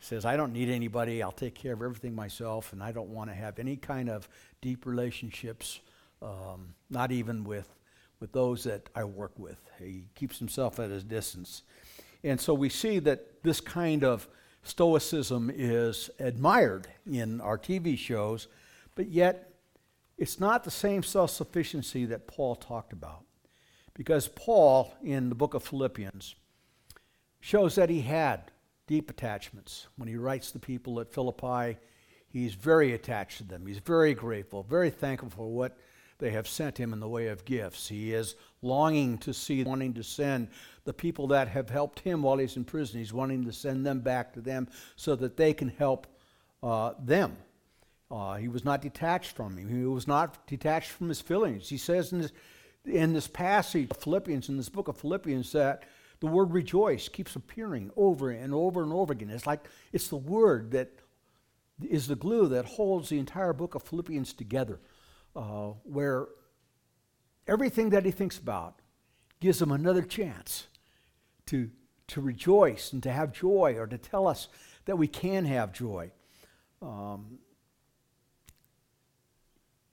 says, 0.00 0.26
I 0.26 0.36
don't 0.36 0.52
need 0.52 0.68
anybody, 0.68 1.22
I'll 1.22 1.32
take 1.32 1.54
care 1.54 1.72
of 1.72 1.80
everything 1.80 2.14
myself, 2.14 2.74
and 2.74 2.82
I 2.82 2.92
don't 2.92 3.08
want 3.08 3.30
to 3.30 3.34
have 3.34 3.58
any 3.58 3.76
kind 3.76 4.10
of 4.10 4.28
deep 4.60 4.84
relationships, 4.84 5.80
um, 6.20 6.74
not 6.90 7.10
even 7.10 7.42
with, 7.44 7.74
with 8.20 8.32
those 8.32 8.64
that 8.64 8.90
I 8.94 9.04
work 9.04 9.32
with. 9.38 9.58
He 9.78 10.08
keeps 10.14 10.38
himself 10.38 10.78
at 10.78 10.90
a 10.90 11.00
distance. 11.00 11.62
And 12.22 12.38
so 12.38 12.52
we 12.52 12.68
see 12.68 12.98
that 13.00 13.42
this 13.42 13.60
kind 13.60 14.04
of 14.04 14.28
Stoicism 14.66 15.50
is 15.54 16.10
admired 16.18 16.88
in 17.10 17.40
our 17.40 17.58
TV 17.58 17.96
shows, 17.96 18.48
but 18.94 19.08
yet 19.08 19.52
it's 20.18 20.40
not 20.40 20.64
the 20.64 20.70
same 20.70 21.02
self 21.02 21.30
sufficiency 21.30 22.04
that 22.06 22.26
Paul 22.26 22.56
talked 22.56 22.92
about. 22.92 23.24
Because 23.94 24.28
Paul, 24.28 24.94
in 25.02 25.28
the 25.28 25.34
book 25.34 25.54
of 25.54 25.62
Philippians, 25.62 26.34
shows 27.40 27.76
that 27.76 27.90
he 27.90 28.02
had 28.02 28.50
deep 28.86 29.08
attachments. 29.08 29.86
When 29.96 30.08
he 30.08 30.16
writes 30.16 30.50
the 30.50 30.58
people 30.58 31.00
at 31.00 31.12
Philippi, 31.12 31.78
He's 32.36 32.54
very 32.54 32.92
attached 32.92 33.38
to 33.38 33.44
them. 33.44 33.66
He's 33.66 33.78
very 33.78 34.12
grateful, 34.12 34.62
very 34.62 34.90
thankful 34.90 35.30
for 35.30 35.46
what 35.46 35.78
they 36.18 36.30
have 36.30 36.48
sent 36.48 36.78
him 36.78 36.92
in 36.92 37.00
the 37.00 37.08
way 37.08 37.28
of 37.28 37.44
gifts. 37.44 37.88
He 37.88 38.12
is 38.12 38.34
longing 38.62 39.18
to 39.18 39.34
see, 39.34 39.64
wanting 39.64 39.94
to 39.94 40.02
send 40.02 40.48
the 40.84 40.92
people 40.92 41.26
that 41.28 41.48
have 41.48 41.68
helped 41.68 42.00
him 42.00 42.22
while 42.22 42.38
he's 42.38 42.56
in 42.56 42.64
prison. 42.64 42.98
He's 42.98 43.12
wanting 43.12 43.44
to 43.44 43.52
send 43.52 43.84
them 43.84 44.00
back 44.00 44.32
to 44.34 44.40
them 44.40 44.68
so 44.96 45.14
that 45.16 45.36
they 45.36 45.52
can 45.52 45.68
help 45.68 46.06
uh, 46.62 46.92
them. 46.98 47.36
Uh, 48.10 48.36
he 48.36 48.48
was 48.48 48.64
not 48.64 48.80
detached 48.80 49.36
from 49.36 49.56
him. 49.56 49.68
He 49.68 49.84
was 49.84 50.06
not 50.06 50.46
detached 50.46 50.90
from 50.90 51.08
his 51.08 51.20
feelings. 51.20 51.68
He 51.68 51.76
says 51.76 52.12
in 52.12 52.20
this, 52.20 52.32
in 52.84 53.12
this 53.12 53.26
passage 53.26 53.90
of 53.90 53.96
Philippians, 53.96 54.48
in 54.48 54.56
this 54.56 54.68
book 54.68 54.88
of 54.88 54.96
Philippians, 54.96 55.52
that 55.52 55.82
the 56.20 56.26
word 56.26 56.52
rejoice 56.52 57.08
keeps 57.08 57.36
appearing 57.36 57.90
over 57.96 58.30
and 58.30 58.54
over 58.54 58.82
and 58.82 58.92
over 58.92 59.12
again. 59.12 59.30
It's 59.30 59.46
like 59.46 59.64
it's 59.92 60.08
the 60.08 60.16
word 60.16 60.70
that 60.70 60.90
is 61.90 62.06
the 62.06 62.16
glue 62.16 62.48
that 62.48 62.64
holds 62.64 63.08
the 63.08 63.18
entire 63.18 63.52
book 63.52 63.74
of 63.74 63.82
Philippians 63.82 64.32
together, 64.32 64.80
uh, 65.36 65.74
where 65.84 66.28
everything 67.46 67.90
that 67.90 68.04
he 68.04 68.10
thinks 68.10 68.38
about 68.38 68.80
gives 69.38 69.60
him 69.60 69.70
another 69.70 70.02
chance 70.02 70.66
to, 71.44 71.70
to 72.08 72.20
rejoice 72.20 72.92
and 72.92 73.02
to 73.02 73.12
have 73.12 73.32
joy 73.32 73.76
or 73.76 73.86
to 73.86 73.98
tell 73.98 74.26
us 74.26 74.48
that 74.86 74.96
we 74.96 75.06
can 75.06 75.44
have 75.44 75.72
joy. 75.72 76.10
Um, 76.80 77.38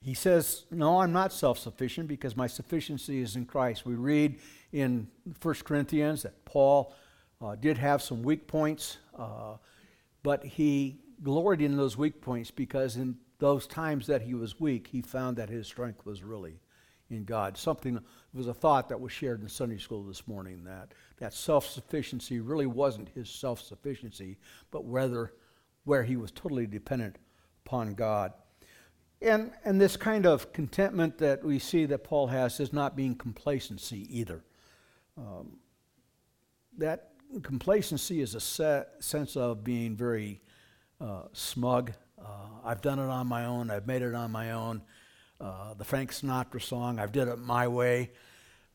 he 0.02 0.14
says, 0.14 0.66
No, 0.72 1.00
I'm 1.00 1.12
not 1.14 1.32
self 1.32 1.60
sufficient 1.60 2.08
because 2.08 2.36
my 2.36 2.48
sufficiency 2.48 3.22
is 3.22 3.36
in 3.36 3.46
Christ. 3.46 3.86
We 3.86 3.96
read 3.96 4.40
in 4.72 5.08
1 5.42 5.56
Corinthians 5.64 6.24
that 6.24 6.46
Paul 6.46 6.94
uh, 7.42 7.56
did 7.56 7.78
have 7.78 8.02
some 8.02 8.24
weak 8.24 8.48
points, 8.48 8.98
uh, 9.18 9.58
but 10.22 10.46
he 10.46 11.00
gloried 11.22 11.62
in 11.62 11.78
those 11.78 11.98
weak 11.98 12.22
points 12.22 12.52
because 12.52 12.98
in 12.98 13.18
those 13.40 13.68
times 13.68 14.08
that 14.08 14.22
he 14.22 14.34
was 14.34 14.60
weak, 14.60 14.88
he 14.88 15.02
found 15.02 15.38
that 15.38 15.50
his 15.50 15.68
strength 15.68 16.06
was 16.06 16.24
really 16.24 16.60
in 17.10 17.26
God. 17.26 17.58
Something 17.58 18.00
was 18.34 18.48
a 18.48 18.54
thought 18.54 18.90
that 18.90 19.00
was 19.00 19.12
shared 19.12 19.42
in 19.42 19.50
Sunday 19.50 19.78
school 19.78 20.04
this 20.04 20.28
morning 20.28 20.64
that 20.64 20.94
that 21.18 21.34
self-sufficiency 21.34 22.40
really 22.40 22.66
wasn't 22.66 23.10
his 23.10 23.30
self-sufficiency, 23.30 24.38
but 24.72 24.86
whether 24.86 25.34
where 25.84 26.04
he 26.04 26.16
was 26.16 26.32
totally 26.32 26.66
dependent 26.66 27.18
upon 27.66 27.94
God. 27.94 28.34
And, 29.22 29.52
and 29.64 29.80
this 29.80 29.96
kind 29.96 30.26
of 30.26 30.52
contentment 30.52 31.18
that 31.20 31.44
we 31.44 31.60
see 31.60 31.86
that 31.86 32.04
Paul 32.04 32.28
has 32.28 32.60
is 32.60 32.74
not 32.74 32.96
being 32.96 33.16
complacency 33.16 34.08
either. 34.20 34.44
Um, 35.18 35.58
that 36.78 37.12
complacency 37.42 38.22
is 38.22 38.36
a 38.36 38.86
sense 39.00 39.38
of 39.38 39.64
being 39.64 39.96
very 39.96 40.42
uh, 41.00 41.24
smug. 41.32 41.94
Uh, 42.24 42.28
I've 42.64 42.82
done 42.82 43.00
it 43.00 43.10
on 43.10 43.28
my 43.28 43.46
own. 43.46 43.70
I've 43.70 43.88
made 43.88 44.02
it 44.02 44.16
on 44.16 44.32
my 44.32 44.52
own. 44.52 44.82
Uh, 45.40 45.74
the 45.74 45.84
Frank 45.84 46.12
Sinatra 46.12 46.62
song, 46.62 47.00
I've 47.00 47.12
did 47.12 47.28
it 47.28 47.38
my 47.38 47.68
way. 47.68 48.12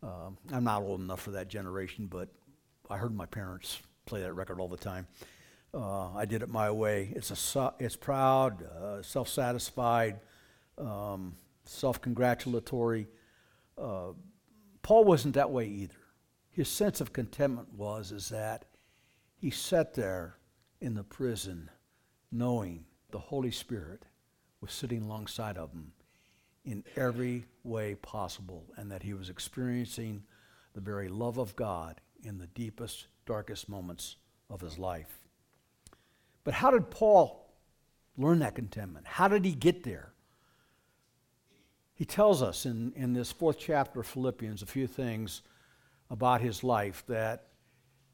Um, 0.02 0.36
I'm 0.52 0.64
not 0.64 0.82
old 0.82 1.00
enough 1.00 1.20
for 1.20 1.30
that 1.32 1.48
generation, 1.48 2.06
but 2.06 2.28
I 2.90 2.98
heard 2.98 3.14
my 3.14 3.26
parents 3.26 3.80
play 4.06 4.20
that 4.20 4.32
record 4.34 4.60
all 4.60 4.68
the 4.68 4.76
time. 4.76 5.06
Uh, 5.72 6.14
I 6.14 6.24
did 6.24 6.42
it 6.42 6.48
my 6.48 6.70
way. 6.70 7.12
It's 7.14 7.30
a 7.56 7.74
it's 7.78 7.96
proud, 7.96 8.62
uh, 8.62 9.02
self-satisfied, 9.02 10.20
um, 10.78 11.36
self-congratulatory. 11.64 13.08
Uh, 13.76 14.12
Paul 14.82 15.04
wasn't 15.04 15.34
that 15.34 15.50
way 15.50 15.66
either. 15.66 15.94
His 16.50 16.68
sense 16.68 17.00
of 17.00 17.12
contentment 17.12 17.72
was 17.74 18.12
is 18.12 18.30
that 18.30 18.64
he 19.36 19.50
sat 19.50 19.94
there 19.94 20.36
in 20.80 20.94
the 20.94 21.04
prison, 21.04 21.70
knowing 22.32 22.84
the 23.10 23.18
Holy 23.18 23.50
Spirit 23.50 24.02
was 24.60 24.72
sitting 24.72 25.02
alongside 25.02 25.56
of 25.56 25.72
him 25.72 25.92
in 26.64 26.84
every 26.96 27.46
way 27.64 27.94
possible, 27.94 28.64
and 28.76 28.90
that 28.90 29.02
he 29.02 29.14
was 29.14 29.30
experiencing 29.30 30.22
the 30.74 30.80
very 30.80 31.08
love 31.08 31.38
of 31.38 31.56
God 31.56 32.00
in 32.22 32.38
the 32.38 32.46
deepest, 32.48 33.06
darkest 33.24 33.68
moments 33.68 34.16
of 34.50 34.60
his 34.60 34.78
life. 34.78 35.18
But 36.44 36.54
how 36.54 36.70
did 36.70 36.90
Paul 36.90 37.48
learn 38.16 38.40
that 38.40 38.54
contentment? 38.54 39.06
How 39.06 39.28
did 39.28 39.44
he 39.44 39.52
get 39.52 39.84
there? 39.84 40.12
He 41.94 42.04
tells 42.04 42.42
us 42.42 42.66
in, 42.66 42.92
in 42.94 43.12
this 43.12 43.32
fourth 43.32 43.58
chapter 43.58 44.00
of 44.00 44.06
Philippians 44.06 44.62
a 44.62 44.66
few 44.66 44.86
things 44.86 45.42
about 46.10 46.40
his 46.40 46.62
life 46.62 47.02
that 47.08 47.46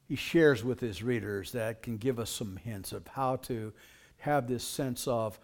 he 0.07 0.15
shares 0.15 0.63
with 0.63 0.79
his 0.79 1.03
readers 1.03 1.51
that 1.51 1.81
can 1.81 1.97
give 1.97 2.19
us 2.19 2.29
some 2.29 2.57
hints 2.57 2.91
of 2.91 3.07
how 3.07 3.37
to 3.37 3.73
have 4.25 4.47
this 4.47 4.63
sense 4.63 5.07
of, 5.07 5.39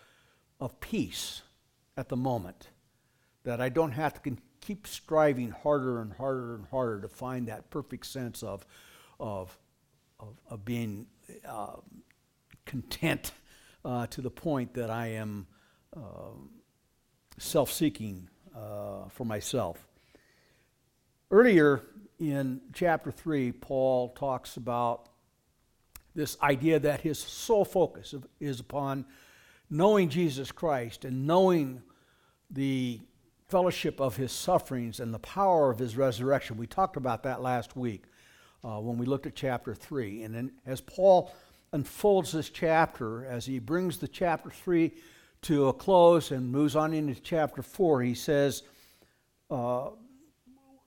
of 0.60 0.80
peace 0.80 1.44
at 1.96 2.10
the 2.10 2.18
moment. 2.18 2.70
That 3.44 3.62
I 3.62 3.70
don't 3.70 3.94
have 3.94 4.22
to 4.22 4.38
keep 4.60 4.86
striving 4.86 5.52
harder 5.52 6.02
and 6.02 6.14
harder 6.14 6.56
and 6.56 6.66
harder 6.68 7.02
to 7.02 7.08
find 7.08 7.48
that 7.48 7.70
perfect 7.70 8.06
sense 8.06 8.44
of, 8.44 8.66
of, 9.20 9.58
of, 10.20 10.36
of 10.50 10.66
being 10.66 11.08
uh, 11.48 11.78
content 12.66 13.32
uh, 13.84 14.08
to 14.08 14.22
the 14.22 14.30
point 14.30 14.74
that 14.76 14.90
I 14.90 15.08
am 15.08 15.48
uh, 15.96 16.34
self 17.38 17.72
seeking 17.72 18.30
uh, 18.56 19.10
for 19.10 19.26
myself. 19.26 19.88
Earlier 21.32 21.82
in 22.20 22.62
chapter 22.74 23.12
3, 23.12 23.52
Paul 23.54 24.10
talks 24.10 24.58
about 24.58 25.08
this 26.16 26.38
idea 26.42 26.80
that 26.80 27.02
his 27.02 27.20
sole 27.20 27.66
focus 27.66 28.14
is 28.40 28.60
upon 28.60 29.06
knowing 29.70 30.10
Jesus 30.10 30.52
Christ 30.52 31.06
and 31.06 31.26
knowing 31.26 31.82
the 32.50 33.00
fellowship 33.48 34.00
of 34.00 34.16
his 34.16 34.32
sufferings 34.32 35.00
and 35.00 35.14
the 35.14 35.20
power 35.20 35.72
of 35.72 35.80
his 35.80 35.96
resurrection. 35.98 36.58
We 36.58 36.68
talked 36.68 36.98
about 36.98 37.24
that 37.24 37.42
last 37.42 37.76
week 37.76 38.04
uh, 38.64 38.80
when 38.80 38.98
we 38.98 39.06
looked 39.06 39.26
at 39.26 39.36
chapter 39.36 39.74
3. 39.74 40.24
And 40.24 40.36
then 40.36 40.52
as 40.66 40.82
Paul 40.82 41.34
unfolds 41.74 42.32
this 42.32 42.50
chapter, 42.50 43.26
as 43.26 43.46
he 43.46 43.60
brings 43.60 43.98
the 43.98 44.08
chapter 44.08 44.50
3 44.50 44.92
to 45.44 45.68
a 45.68 45.74
close 45.74 46.32
and 46.32 46.52
moves 46.52 46.76
on 46.76 46.94
into 46.94 47.20
chapter 47.20 47.62
4, 47.62 48.04
he 48.04 48.14
says 48.14 48.64
uh, 49.50 49.90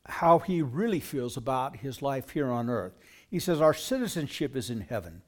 how 0.07 0.39
he 0.39 0.63
really 0.63 1.01
feels 1.01 1.37
about 1.37 1.77
his 1.77 2.03
life 2.03 2.31
here 2.31 2.51
on 2.51 2.69
earth. 2.69 2.95
He 3.35 3.41
says, 3.41 3.61
Our 3.61 3.75
citizenship 3.75 4.55
is 4.55 4.71
in 4.71 4.83
heaven, 4.83 5.23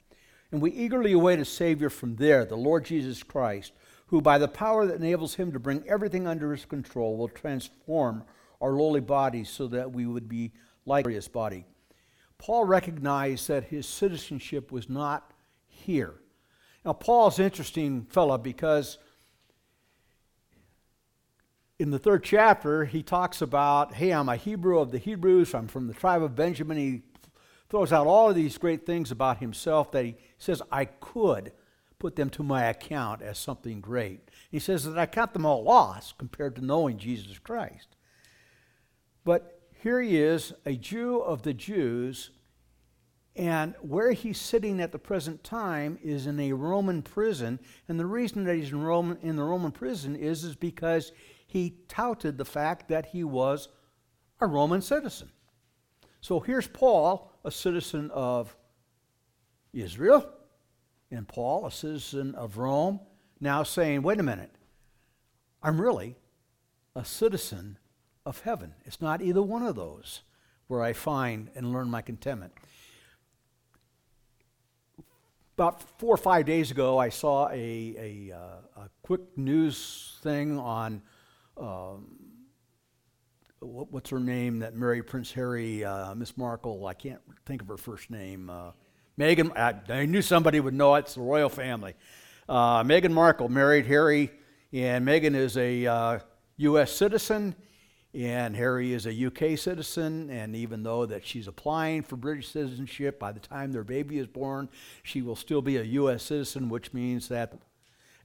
and 0.52 0.62
we 0.62 0.70
eagerly 0.70 1.10
await 1.10 1.40
a 1.40 1.44
Savior 1.44 1.90
from 1.90 2.14
there, 2.14 2.44
the 2.44 2.56
Lord 2.56 2.84
Jesus 2.84 3.25
Christ 3.25 3.72
who, 4.06 4.20
by 4.20 4.38
the 4.38 4.46
power 4.46 4.86
that 4.86 5.00
enables 5.00 5.34
him 5.34 5.52
to 5.52 5.58
bring 5.58 5.82
everything 5.88 6.26
under 6.26 6.52
his 6.52 6.64
control, 6.64 7.16
will 7.16 7.28
transform 7.28 8.22
our 8.60 8.70
lowly 8.70 9.00
bodies 9.00 9.50
so 9.50 9.66
that 9.66 9.90
we 9.90 10.06
would 10.06 10.28
be 10.28 10.52
like 10.84 11.06
his 11.06 11.26
body. 11.26 11.64
Paul 12.38 12.64
recognized 12.64 13.48
that 13.48 13.64
his 13.64 13.88
citizenship 13.88 14.70
was 14.70 14.88
not 14.88 15.32
here. 15.66 16.14
Now, 16.84 16.92
Paul's 16.92 17.40
an 17.40 17.46
interesting 17.46 18.04
fellow 18.04 18.38
because 18.38 18.98
in 21.80 21.90
the 21.90 21.98
third 21.98 22.22
chapter, 22.22 22.84
he 22.84 23.02
talks 23.02 23.42
about, 23.42 23.94
hey, 23.94 24.12
I'm 24.12 24.28
a 24.28 24.36
Hebrew 24.36 24.78
of 24.78 24.92
the 24.92 24.98
Hebrews, 24.98 25.54
I'm 25.54 25.66
from 25.66 25.88
the 25.88 25.94
tribe 25.94 26.22
of 26.22 26.36
Benjamin. 26.36 26.76
He 26.76 27.02
throws 27.76 27.92
out 27.92 28.06
all 28.06 28.30
of 28.30 28.35
these 28.35 28.56
great 28.56 28.87
things 28.87 29.11
about 29.11 29.37
himself 29.37 29.92
that 29.92 30.06
he 30.06 30.16
says, 30.38 30.62
I 30.73 30.87
could 30.87 31.52
put 31.99 32.16
them 32.16 32.30
to 32.30 32.42
my 32.42 32.64
account 32.64 33.21
as 33.21 33.37
something 33.37 33.83
great. 33.83 34.30
He 34.50 34.59
says 34.59 34.85
that 34.85 34.97
I 34.97 35.04
count 35.04 35.35
them 35.35 35.45
all 35.45 35.62
lost 35.62 36.16
compared 36.16 36.56
to 36.56 36.64
knowing 36.64 36.97
Jesus 36.97 37.38
Christ. 37.38 37.88
But 39.26 39.61
here 39.83 40.00
he 40.00 40.16
is, 40.16 40.54
a 40.64 40.75
Jew 40.75 41.18
of 41.18 41.42
the 41.42 41.52
Jews, 41.52 42.30
and 43.37 43.75
where 43.83 44.12
he's 44.12 44.40
sitting 44.40 44.80
at 44.80 44.90
the 44.90 44.99
present 44.99 45.45
time 45.45 45.99
is 46.02 46.26
in 46.26 46.40
a 46.40 46.54
Roman 46.54 47.02
prison. 47.02 47.61
And 47.88 48.00
the 48.00 48.06
reason 48.06 48.45
that 48.45 48.56
he's 48.56 48.73
in, 48.73 48.83
Roman, 48.83 49.18
in 49.21 49.37
the 49.37 49.45
Roman 49.45 49.71
prison 49.71 50.16
is, 50.16 50.45
is 50.45 50.56
because 50.56 51.12
he 51.47 51.76
touted 51.88 52.38
the 52.38 52.47
fact 52.47 52.88
that 52.88 53.04
he 53.04 53.23
was 53.23 53.68
a 54.40 54.47
Roman 54.47 54.80
citizen. 54.80 55.28
So 56.23 56.40
here's 56.40 56.66
Paul, 56.66 57.30
a 57.47 57.50
citizen 57.50 58.11
of 58.11 58.57
Israel, 59.73 60.29
and 61.12 61.29
Paul, 61.29 61.65
a 61.65 61.71
citizen 61.71 62.35
of 62.35 62.59
Rome, 62.59 62.99
now 63.41 63.62
saying, 63.62 64.03
wait 64.03 64.19
a 64.19 64.25
minute, 64.25 64.50
I'm 65.62 65.81
really 65.81 66.17
a 66.97 67.05
citizen 67.05 67.79
of 68.25 68.41
heaven. 68.41 68.75
It's 68.85 69.00
not 69.00 69.23
either 69.23 69.43
one 69.43 69.62
of 69.62 69.76
those 69.76 70.23
where 70.67 70.83
I 70.83 70.93
find 70.93 71.49
and 71.55 71.73
learn 71.73 71.88
my 71.88 72.03
contentment. 72.03 72.53
About 75.57 75.81
four 76.00 76.15
or 76.15 76.19
five 76.19 76.47
days 76.47 76.73
ago, 76.73 76.99
I 76.99 77.11
saw 77.11 77.49
a, 77.50 77.53
a, 78.33 78.37
uh, 78.37 78.83
a 78.83 78.91
quick 79.03 79.38
news 79.38 80.19
thing 80.23 80.59
on 80.59 81.00
um, 81.57 82.09
what, 83.66 83.92
what's 83.92 84.11
her 84.11 84.20
name 84.20 84.61
that 84.61 84.75
married 84.75 85.06
Prince 85.06 85.32
Harry, 85.32 85.85
uh, 85.85 86.14
Miss 86.14 86.37
Markle. 86.37 86.87
I 86.87 86.94
can't 86.94 87.20
think 87.44 87.62
of 87.62 87.68
her 87.68 87.76
first 87.76 88.11
name. 88.11 88.49
Uh, 88.49 88.70
Meghan, 89.18 89.56
I, 89.56 89.75
I, 89.92 90.06
knew 90.06 90.23
somebody 90.23 90.61
would 90.61 90.75
know 90.75 90.94
it. 90.94 91.00
It's 91.00 91.14
the 91.14 91.23
royal 91.23 91.49
family. 91.49 91.94
Uh, 92.49 92.85
Meghan 92.85 93.12
Markle 93.12 93.49
married 93.49 93.87
Harry, 93.87 94.30
and 94.73 95.06
Meghan 95.06 95.35
is 95.35 95.56
a 95.56 95.87
uh, 95.87 96.18
U.S. 96.58 96.92
citizen, 96.92 97.54
and 98.14 98.54
Harry 98.54 98.92
is 98.92 99.06
a 99.06 99.26
UK 99.26 99.58
citizen. 99.58 100.30
And 100.30 100.54
even 100.54 100.82
though 100.82 101.06
that 101.06 101.26
she's 101.26 101.49
applying 101.49 102.02
for 102.02 102.16
British 102.16 102.49
citizenship, 102.49 103.18
by 103.18 103.32
the 103.32 103.40
time 103.40 103.73
their 103.73 103.85
baby 103.85 104.18
is 104.18 104.26
born, 104.26 104.68
she 105.02 105.23
will 105.23 105.37
still 105.37 105.62
be 105.62 105.78
a 105.78 105.82
U.S. 105.82 106.23
citizen, 106.23 106.68
which 106.68 106.92
means 106.92 107.28
that 107.28 107.54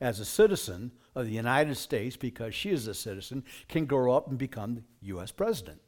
as 0.01 0.19
a 0.19 0.25
citizen 0.25 0.91
of 1.15 1.25
the 1.25 1.31
United 1.31 1.77
States, 1.77 2.17
because 2.17 2.55
she 2.55 2.71
is 2.71 2.87
a 2.87 2.93
citizen, 2.93 3.43
can 3.69 3.85
grow 3.85 4.13
up 4.13 4.27
and 4.27 4.37
become 4.37 4.75
the 4.75 4.83
U.S. 5.01 5.31
president. 5.31 5.79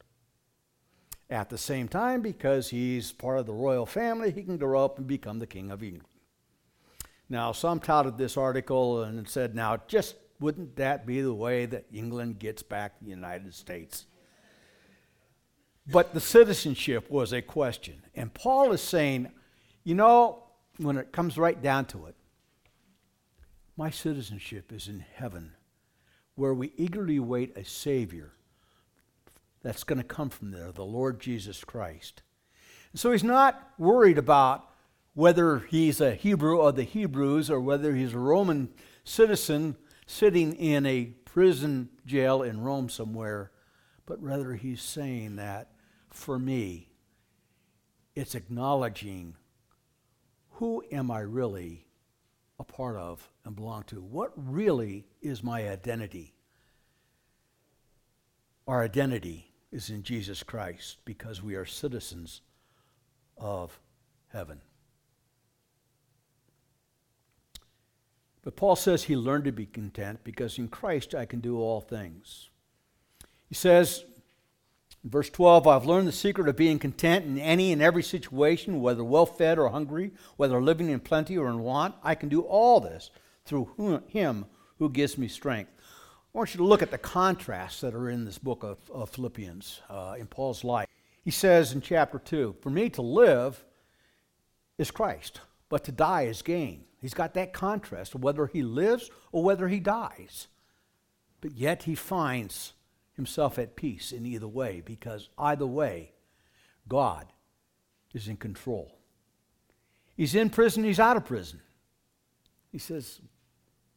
At 1.28 1.50
the 1.50 1.58
same 1.58 1.88
time, 1.88 2.22
because 2.22 2.70
he's 2.70 3.10
part 3.10 3.38
of 3.38 3.46
the 3.46 3.52
royal 3.52 3.86
family, 3.86 4.30
he 4.30 4.42
can 4.42 4.56
grow 4.56 4.84
up 4.84 4.98
and 4.98 5.06
become 5.06 5.40
the 5.40 5.46
King 5.46 5.70
of 5.70 5.82
England. 5.82 6.06
Now, 7.28 7.52
some 7.52 7.80
touted 7.80 8.16
this 8.16 8.36
article 8.36 9.02
and 9.02 9.28
said, 9.28 9.54
now, 9.54 9.78
just 9.88 10.14
wouldn't 10.38 10.76
that 10.76 11.06
be 11.06 11.20
the 11.20 11.34
way 11.34 11.66
that 11.66 11.86
England 11.92 12.38
gets 12.38 12.62
back 12.62 12.92
the 13.00 13.10
United 13.10 13.54
States? 13.54 14.06
But 15.86 16.14
the 16.14 16.20
citizenship 16.20 17.10
was 17.10 17.32
a 17.32 17.42
question. 17.42 18.02
And 18.14 18.32
Paul 18.32 18.72
is 18.72 18.80
saying, 18.80 19.32
you 19.82 19.94
know, 19.94 20.44
when 20.76 20.98
it 20.98 21.12
comes 21.12 21.36
right 21.36 21.60
down 21.60 21.86
to 21.86 22.06
it, 22.06 22.14
my 23.76 23.90
citizenship 23.90 24.72
is 24.72 24.88
in 24.88 25.04
heaven, 25.14 25.52
where 26.34 26.54
we 26.54 26.72
eagerly 26.76 27.18
wait 27.18 27.56
a 27.56 27.64
Savior 27.64 28.32
that's 29.62 29.84
going 29.84 29.98
to 29.98 30.04
come 30.04 30.30
from 30.30 30.50
there, 30.50 30.70
the 30.72 30.84
Lord 30.84 31.20
Jesus 31.20 31.64
Christ. 31.64 32.22
And 32.92 33.00
so 33.00 33.10
he's 33.12 33.24
not 33.24 33.70
worried 33.78 34.18
about 34.18 34.68
whether 35.14 35.60
he's 35.60 36.00
a 36.00 36.14
Hebrew 36.14 36.60
of 36.60 36.76
the 36.76 36.82
Hebrews 36.82 37.50
or 37.50 37.60
whether 37.60 37.94
he's 37.94 38.14
a 38.14 38.18
Roman 38.18 38.68
citizen 39.04 39.76
sitting 40.06 40.54
in 40.54 40.84
a 40.86 41.06
prison 41.24 41.88
jail 42.04 42.42
in 42.42 42.60
Rome 42.60 42.88
somewhere, 42.88 43.50
but 44.06 44.22
rather 44.22 44.54
he's 44.54 44.82
saying 44.82 45.36
that 45.36 45.70
for 46.10 46.38
me, 46.38 46.90
it's 48.14 48.34
acknowledging 48.34 49.34
who 50.50 50.84
am 50.92 51.10
I 51.10 51.20
really 51.20 51.86
a 52.58 52.64
part 52.64 52.96
of 52.96 53.28
and 53.44 53.56
belong 53.56 53.84
to? 53.84 54.00
What 54.00 54.32
really 54.36 55.06
is 55.20 55.42
my 55.42 55.68
identity? 55.68 56.34
Our 58.66 58.82
identity 58.82 59.52
is 59.72 59.90
in 59.90 60.02
Jesus 60.02 60.42
Christ 60.42 60.98
because 61.04 61.42
we 61.42 61.54
are 61.54 61.66
citizens 61.66 62.42
of 63.36 63.78
heaven. 64.28 64.60
But 68.42 68.56
Paul 68.56 68.76
says 68.76 69.04
he 69.04 69.16
learned 69.16 69.44
to 69.44 69.52
be 69.52 69.66
content 69.66 70.20
because 70.22 70.58
in 70.58 70.68
Christ 70.68 71.14
I 71.14 71.24
can 71.24 71.40
do 71.40 71.58
all 71.58 71.80
things. 71.80 72.50
He 73.48 73.54
says, 73.54 74.04
in 75.04 75.10
verse 75.10 75.28
12, 75.28 75.66
I've 75.66 75.84
learned 75.84 76.08
the 76.08 76.12
secret 76.12 76.48
of 76.48 76.56
being 76.56 76.78
content 76.78 77.26
in 77.26 77.38
any 77.38 77.72
and 77.72 77.82
every 77.82 78.02
situation, 78.02 78.80
whether 78.80 79.04
well 79.04 79.26
fed 79.26 79.58
or 79.58 79.68
hungry, 79.68 80.12
whether 80.36 80.60
living 80.62 80.88
in 80.88 81.00
plenty 81.00 81.36
or 81.36 81.48
in 81.48 81.60
want. 81.60 81.94
I 82.02 82.14
can 82.14 82.30
do 82.30 82.40
all 82.40 82.80
this 82.80 83.10
through 83.44 84.02
him 84.08 84.46
who 84.78 84.88
gives 84.88 85.18
me 85.18 85.28
strength. 85.28 85.70
I 86.34 86.38
want 86.38 86.54
you 86.54 86.58
to 86.58 86.64
look 86.64 86.82
at 86.82 86.90
the 86.90 86.98
contrasts 86.98 87.82
that 87.82 87.94
are 87.94 88.08
in 88.08 88.24
this 88.24 88.38
book 88.38 88.64
of, 88.64 88.78
of 88.90 89.10
Philippians 89.10 89.82
uh, 89.90 90.16
in 90.18 90.26
Paul's 90.26 90.64
life. 90.64 90.88
He 91.22 91.30
says 91.30 91.72
in 91.72 91.82
chapter 91.82 92.18
2 92.18 92.56
For 92.62 92.70
me 92.70 92.88
to 92.90 93.02
live 93.02 93.62
is 94.78 94.90
Christ, 94.90 95.42
but 95.68 95.84
to 95.84 95.92
die 95.92 96.22
is 96.22 96.40
gain. 96.40 96.84
He's 97.00 97.14
got 97.14 97.34
that 97.34 97.52
contrast 97.52 98.14
whether 98.14 98.46
he 98.46 98.62
lives 98.62 99.10
or 99.32 99.42
whether 99.42 99.68
he 99.68 99.80
dies. 99.80 100.48
But 101.42 101.52
yet 101.52 101.82
he 101.82 101.94
finds 101.94 102.72
himself 103.14 103.58
at 103.58 103.76
peace 103.76 104.12
in 104.12 104.26
either 104.26 104.48
way 104.48 104.82
because 104.84 105.28
either 105.38 105.66
way, 105.66 106.12
God 106.88 107.26
is 108.12 108.28
in 108.28 108.36
control. 108.36 108.98
He's 110.16 110.34
in 110.34 110.50
prison, 110.50 110.84
he's 110.84 111.00
out 111.00 111.16
of 111.16 111.24
prison. 111.24 111.60
He 112.70 112.78
says, 112.78 113.20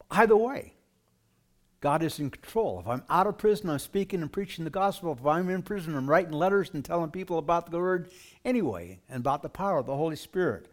either 0.10 0.38
way, 0.38 0.73
God 1.80 2.01
is 2.01 2.19
in 2.19 2.32
control. 2.32 2.80
If 2.80 2.88
I'm 2.88 3.03
out 3.10 3.27
of 3.27 3.38
prison, 3.38 3.69
I'm 3.69 3.80
speaking 3.80 4.21
and 4.21 4.32
preaching 4.32 4.63
the 4.63 4.71
gospel. 4.71 5.12
If 5.12 5.25
I'm 5.25 5.49
in 5.49 5.62
prison, 5.62 5.95
I'm 5.95 6.10
writing 6.10 6.32
letters 6.32 6.71
and 6.73 6.84
telling 6.84 7.12
people 7.12 7.38
about 7.38 7.69
the 7.69 7.77
word 7.77 8.10
anyway 8.43 8.99
and 9.10 9.19
about 9.19 9.43
the 9.43 9.49
power 9.49 9.80
of 9.80 9.86
the 9.86 9.95
Holy 9.95 10.15
Spirit. 10.15 10.67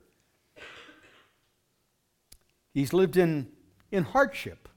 He's 2.73 2.93
lived 2.93 3.17
in, 3.17 3.49
in 3.93 4.05
hardship. 4.05 4.69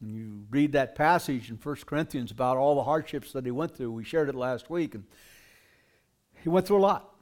And 0.00 0.10
you 0.10 0.46
read 0.50 0.72
that 0.72 0.94
passage 0.94 1.50
in 1.50 1.56
1 1.56 1.76
Corinthians 1.86 2.30
about 2.30 2.56
all 2.56 2.74
the 2.74 2.84
hardships 2.84 3.32
that 3.32 3.44
he 3.44 3.50
went 3.50 3.76
through. 3.76 3.92
We 3.92 4.04
shared 4.04 4.28
it 4.28 4.34
last 4.34 4.70
week. 4.70 4.94
And 4.94 5.04
he 6.42 6.48
went 6.48 6.66
through 6.66 6.78
a 6.78 6.80
lot. 6.80 7.14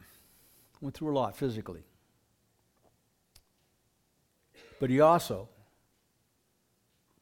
Went 0.81 0.95
through 0.95 1.13
a 1.13 1.19
lot 1.19 1.37
physically. 1.37 1.83
But 4.79 4.91
he 4.91 5.01
also 5.01 5.49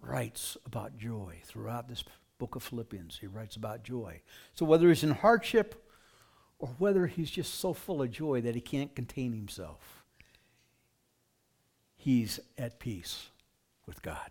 writes 0.01 0.59
about 0.66 0.99
joy 0.99 1.40
throughout 1.45 1.88
this 1.88 2.05
book 2.38 2.55
of 2.55 2.62
Philippians. 2.62 3.19
He 3.19 3.27
writes 3.27 3.57
about 3.57 3.83
joy. 3.83 4.21
So 4.55 4.66
whether 4.66 4.88
he's 4.88 5.03
in 5.03 5.12
hardship 5.12 5.83
or 6.59 6.69
whether 6.79 7.07
he's 7.07 7.31
just 7.31 7.55
so 7.55 7.73
full 7.73 8.03
of 8.03 8.11
joy 8.11 8.42
that 8.42 8.55
he 8.55 8.61
can't 8.61 8.95
contain 8.95 9.33
himself, 9.33 10.05
he's 11.97 12.40
at 12.59 12.79
peace 12.79 13.31
with 13.87 14.03
God. 14.03 14.31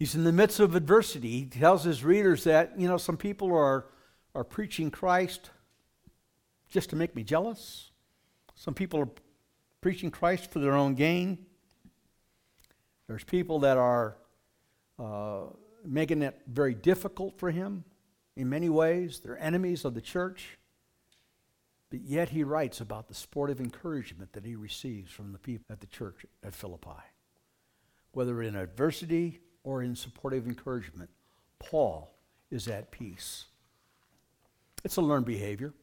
He's 0.00 0.14
in 0.14 0.24
the 0.24 0.32
midst 0.32 0.60
of 0.60 0.74
adversity. 0.74 1.40
He 1.40 1.44
tells 1.44 1.84
his 1.84 2.02
readers 2.02 2.44
that, 2.44 2.72
you 2.80 2.88
know, 2.88 2.96
some 2.96 3.18
people 3.18 3.54
are, 3.54 3.84
are 4.34 4.44
preaching 4.44 4.90
Christ 4.90 5.50
just 6.70 6.88
to 6.90 6.96
make 6.96 7.14
me 7.14 7.22
jealous. 7.22 7.90
Some 8.54 8.72
people 8.72 9.00
are 9.00 9.10
preaching 9.82 10.10
Christ 10.10 10.50
for 10.50 10.58
their 10.58 10.72
own 10.72 10.94
gain. 10.94 11.44
There's 13.08 13.24
people 13.24 13.58
that 13.58 13.76
are 13.76 14.16
uh, 14.98 15.42
making 15.84 16.22
it 16.22 16.40
very 16.46 16.74
difficult 16.74 17.38
for 17.38 17.50
him 17.50 17.84
in 18.36 18.48
many 18.48 18.70
ways. 18.70 19.20
They're 19.20 19.38
enemies 19.38 19.84
of 19.84 19.92
the 19.92 20.00
church. 20.00 20.56
But 21.90 22.00
yet 22.00 22.30
he 22.30 22.42
writes 22.42 22.80
about 22.80 23.08
the 23.08 23.14
sportive 23.14 23.60
encouragement 23.60 24.32
that 24.32 24.46
he 24.46 24.56
receives 24.56 25.12
from 25.12 25.32
the 25.32 25.38
people 25.38 25.66
at 25.68 25.80
the 25.80 25.86
church 25.88 26.24
at 26.42 26.54
Philippi. 26.54 27.02
Whether 28.12 28.40
in 28.42 28.56
adversity 28.56 29.40
or 29.64 29.82
in 29.82 29.94
supportive 29.94 30.46
encouragement, 30.46 31.10
Paul 31.58 32.14
is 32.50 32.68
at 32.68 32.90
peace. 32.90 33.46
It's 34.84 34.96
a 34.96 35.02
learned 35.02 35.26
behavior. 35.26 35.74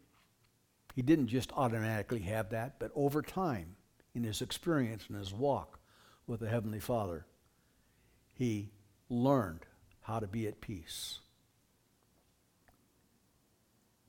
He 0.96 1.02
didn't 1.02 1.28
just 1.28 1.52
automatically 1.54 2.22
have 2.22 2.50
that, 2.50 2.80
but 2.80 2.92
over 2.96 3.22
time, 3.22 3.76
in 4.16 4.24
his 4.24 4.42
experience 4.42 5.06
and 5.08 5.18
his 5.18 5.32
walk, 5.32 5.80
with 6.28 6.42
the 6.42 6.50
Heavenly 6.50 6.80
Father, 6.80 7.26
he 8.34 8.70
learned 9.10 9.62
how 10.02 10.20
to 10.20 10.28
be 10.28 10.48
at 10.48 10.62
peace. 10.62 11.20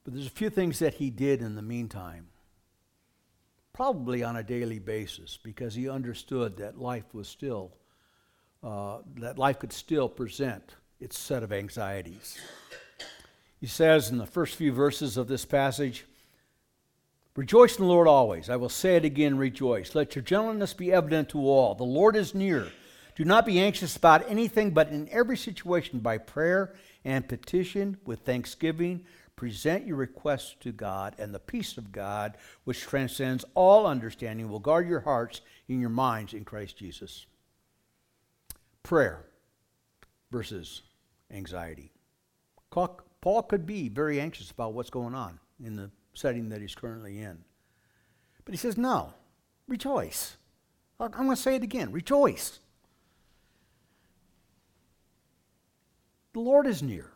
But 0.04 0.14
there's 0.14 0.26
a 0.26 0.30
few 0.30 0.50
things 0.50 0.80
that 0.80 0.94
he 0.94 1.10
did 1.10 1.40
in 1.40 1.54
the 1.54 1.62
meantime, 1.62 2.28
probably 3.72 4.24
on 4.24 4.36
a 4.36 4.42
daily 4.42 4.78
basis, 4.78 5.38
because 5.42 5.74
he 5.74 5.88
understood 5.88 6.56
that 6.56 6.80
life 6.80 7.14
was 7.14 7.28
still, 7.28 7.72
uh, 8.62 8.98
that 9.16 9.38
life 9.38 9.58
could 9.58 9.72
still 9.72 10.08
present 10.08 10.74
its 11.00 11.18
set 11.18 11.42
of 11.42 11.52
anxieties. 11.52 12.38
He 13.60 13.66
says 13.66 14.10
in 14.10 14.18
the 14.18 14.26
first 14.26 14.56
few 14.56 14.72
verses 14.72 15.16
of 15.16 15.28
this 15.28 15.44
passage, 15.44 16.04
Rejoice 17.38 17.78
in 17.78 17.84
the 17.84 17.88
Lord 17.88 18.08
always. 18.08 18.50
I 18.50 18.56
will 18.56 18.68
say 18.68 18.96
it 18.96 19.04
again, 19.04 19.38
rejoice. 19.38 19.94
Let 19.94 20.16
your 20.16 20.24
gentleness 20.24 20.74
be 20.74 20.92
evident 20.92 21.28
to 21.28 21.38
all. 21.38 21.76
The 21.76 21.84
Lord 21.84 22.16
is 22.16 22.34
near. 22.34 22.66
Do 23.14 23.24
not 23.24 23.46
be 23.46 23.60
anxious 23.60 23.96
about 23.96 24.28
anything, 24.28 24.72
but 24.72 24.88
in 24.88 25.08
every 25.12 25.36
situation, 25.36 26.00
by 26.00 26.18
prayer 26.18 26.74
and 27.04 27.28
petition, 27.28 27.96
with 28.04 28.20
thanksgiving, 28.20 29.04
present 29.36 29.86
your 29.86 29.98
requests 29.98 30.56
to 30.62 30.72
God, 30.72 31.14
and 31.16 31.32
the 31.32 31.38
peace 31.38 31.78
of 31.78 31.92
God, 31.92 32.36
which 32.64 32.80
transcends 32.80 33.44
all 33.54 33.86
understanding, 33.86 34.48
will 34.48 34.58
guard 34.58 34.88
your 34.88 35.00
hearts 35.00 35.40
and 35.68 35.80
your 35.80 35.90
minds 35.90 36.34
in 36.34 36.44
Christ 36.44 36.76
Jesus. 36.76 37.26
Prayer 38.88 39.26
versus 40.30 40.80
anxiety. 41.30 41.92
Paul 42.70 43.42
could 43.42 43.66
be 43.66 43.90
very 43.90 44.18
anxious 44.18 44.50
about 44.50 44.72
what's 44.72 44.88
going 44.88 45.14
on 45.14 45.38
in 45.62 45.76
the 45.76 45.90
setting 46.14 46.48
that 46.48 46.62
he's 46.62 46.74
currently 46.74 47.20
in. 47.20 47.44
But 48.46 48.54
he 48.54 48.56
says, 48.56 48.78
no, 48.78 49.12
rejoice. 49.66 50.38
I'm 50.98 51.10
going 51.10 51.28
to 51.28 51.36
say 51.36 51.56
it 51.56 51.62
again 51.62 51.92
rejoice. 51.92 52.60
The 56.32 56.40
Lord 56.40 56.66
is 56.66 56.82
near. 56.82 57.10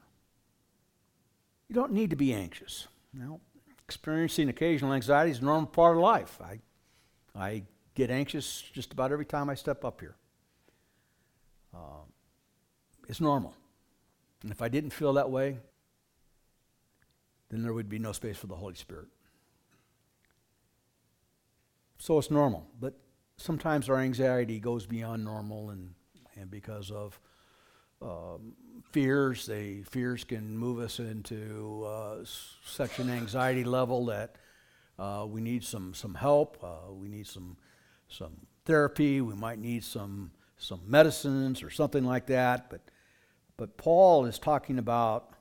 You 1.71 1.75
don't 1.75 1.93
need 1.93 2.11
to 2.11 2.17
be 2.17 2.35
anxious. 2.35 2.87
Now, 3.15 3.41
experiencing 3.83 4.51
occasional 4.51 4.93
anxiety 4.93 5.31
is 5.31 5.39
a 5.39 5.45
normal 5.47 5.71
part 5.71 5.97
of 5.97 6.03
life. 6.03 6.39
I, 6.39 6.61
I 7.35 7.63
get 7.95 8.11
anxious 8.11 8.61
just 8.61 8.93
about 8.93 9.11
every 9.11 9.25
time 9.25 9.49
I 9.49 9.55
step 9.55 9.87
up 9.87 10.01
here. 10.01 10.17
Uh, 11.75 12.05
it's 13.09 13.21
normal. 13.21 13.55
And 14.43 14.51
if 14.51 14.61
I 14.63 14.69
didn't 14.69 14.91
feel 14.91 15.13
that 15.15 15.31
way, 15.31 15.59
then 17.51 17.63
there 17.63 17.73
would 17.73 17.89
be 17.89 17.99
no 17.99 18.13
space 18.13 18.39
for 18.39 18.47
the 18.47 18.57
Holy 18.57 18.75
Spirit. 18.75 19.09
So 21.99 22.19
it's 22.19 22.31
normal. 22.31 22.67
But 22.81 22.95
sometimes 23.37 23.89
our 23.89 23.99
anxiety 23.99 24.59
goes 24.59 24.87
beyond 24.87 25.25
normal, 25.25 25.71
and, 25.71 25.95
and 26.35 26.51
because 26.51 26.91
of 26.91 27.21
um, 28.01 28.55
fears, 28.91 29.47
they 29.47 29.83
fears 29.83 30.25
can 30.25 30.57
move 30.57 30.81
us 30.81 30.99
into 30.99 31.85
uh, 31.87 32.25
such 32.65 32.99
an 32.99 33.11
anxiety 33.11 33.65
level 33.65 34.07
that 34.07 34.37
uh, 34.99 35.25
we 35.29 35.41
need 35.41 35.63
some 35.65 35.95
some 35.95 36.15
help. 36.15 36.59
Uh, 36.63 36.93
we 36.93 37.09
need 37.09 37.27
some 37.27 37.57
some 38.09 38.33
therapy. 38.65 39.21
We 39.21 39.35
might 39.35 39.59
need 39.59 39.85
some 39.85 40.33
some 40.63 40.81
medicines 40.87 41.63
or 41.63 41.71
something 41.71 42.05
like 42.05 42.27
that. 42.27 42.71
But 42.71 42.81
but 43.57 43.77
Paul 43.77 44.27
is 44.27 44.39
talking 44.39 44.79
about 44.79 45.35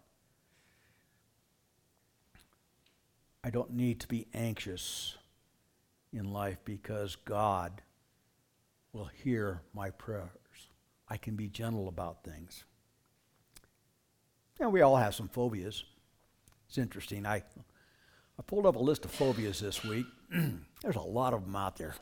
I 3.44 3.50
don't 3.50 3.74
need 3.74 4.00
to 4.02 4.08
be 4.08 4.28
anxious 4.34 5.18
in 6.14 6.32
life 6.32 6.58
because 6.64 7.16
God 7.16 7.82
will 8.94 9.10
hear 9.24 9.62
my 9.74 9.90
prayers. 9.90 10.30
I 11.08 11.18
can 11.18 11.36
be 11.36 11.48
gentle 11.48 11.88
about 11.88 12.24
things. 12.24 12.66
And 14.60 14.72
we 14.72 14.82
all 14.82 14.98
have 14.98 15.16
some 15.16 15.28
phobias. 15.28 15.84
It's 16.68 16.78
interesting. 16.78 17.26
I, 17.26 17.38
I 17.38 18.42
pulled 18.46 18.68
up 18.68 18.76
a 18.76 18.80
list 18.80 19.06
of 19.06 19.12
phobias 19.12 19.60
this 19.60 19.84
week. 19.84 20.06
There's 20.84 20.96
a 20.96 21.02
lot 21.02 21.34
of 21.34 21.46
them 21.46 21.56
out 21.56 21.78
there. 21.78 21.96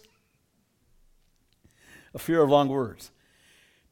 A 2.13 2.19
fear 2.19 2.43
of 2.43 2.51
long 2.51 2.69
words. 2.69 3.09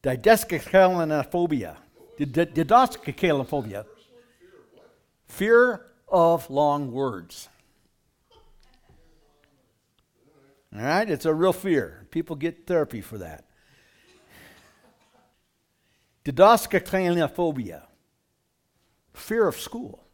Didascalanophobia. 0.04 1.74
Didascalanophobia. 2.20 3.84
Fear 5.26 5.86
of 6.08 6.48
long 6.50 6.92
words. 6.92 7.48
All 10.74 10.82
right, 10.82 11.08
it's 11.08 11.24
a 11.24 11.32
real 11.32 11.52
fear. 11.52 12.06
People 12.10 12.36
get 12.36 12.66
therapy 12.66 13.00
for 13.00 13.18
that. 13.18 13.44
Didascalanophobia. 16.24 17.82
Fear 19.14 19.48
of 19.48 19.56
school. 19.56 20.04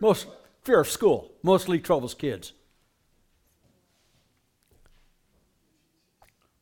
Most 0.00 0.26
fear 0.62 0.80
of 0.80 0.88
school 0.88 1.32
mostly 1.42 1.78
troubles 1.78 2.14
kids. 2.14 2.52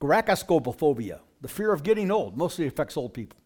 Garacoscopophobia, 0.00 1.20
the 1.40 1.48
fear 1.48 1.72
of 1.72 1.82
getting 1.82 2.10
old, 2.10 2.36
mostly 2.36 2.66
affects 2.66 2.96
old 2.96 3.14
people. 3.14 3.38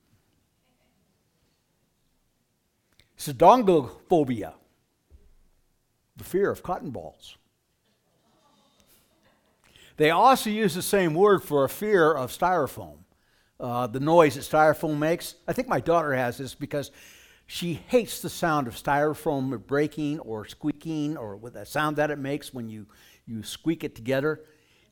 Sedongophobia, 3.18 4.54
the 6.16 6.24
fear 6.24 6.50
of 6.50 6.62
cotton 6.62 6.90
balls. 6.90 7.36
They 9.96 10.10
also 10.10 10.50
use 10.50 10.74
the 10.74 10.82
same 10.82 11.14
word 11.14 11.42
for 11.42 11.64
a 11.64 11.68
fear 11.68 12.12
of 12.12 12.30
styrofoam, 12.30 12.98
uh, 13.58 13.86
the 13.86 14.00
noise 14.00 14.34
that 14.34 14.42
styrofoam 14.42 14.98
makes. 14.98 15.36
I 15.48 15.54
think 15.54 15.68
my 15.68 15.80
daughter 15.80 16.12
has 16.12 16.36
this 16.36 16.54
because 16.54 16.90
she 17.46 17.74
hates 17.74 18.20
the 18.20 18.28
sound 18.28 18.66
of 18.66 18.74
styrofoam 18.74 19.66
breaking 19.66 20.18
or 20.20 20.44
squeaking 20.44 21.16
or 21.16 21.36
with 21.36 21.54
the 21.54 21.64
sound 21.64 21.96
that 21.96 22.10
it 22.10 22.18
makes 22.18 22.52
when 22.52 22.68
you, 22.68 22.86
you 23.24 23.42
squeak 23.42 23.84
it 23.84 23.94
together. 23.94 24.40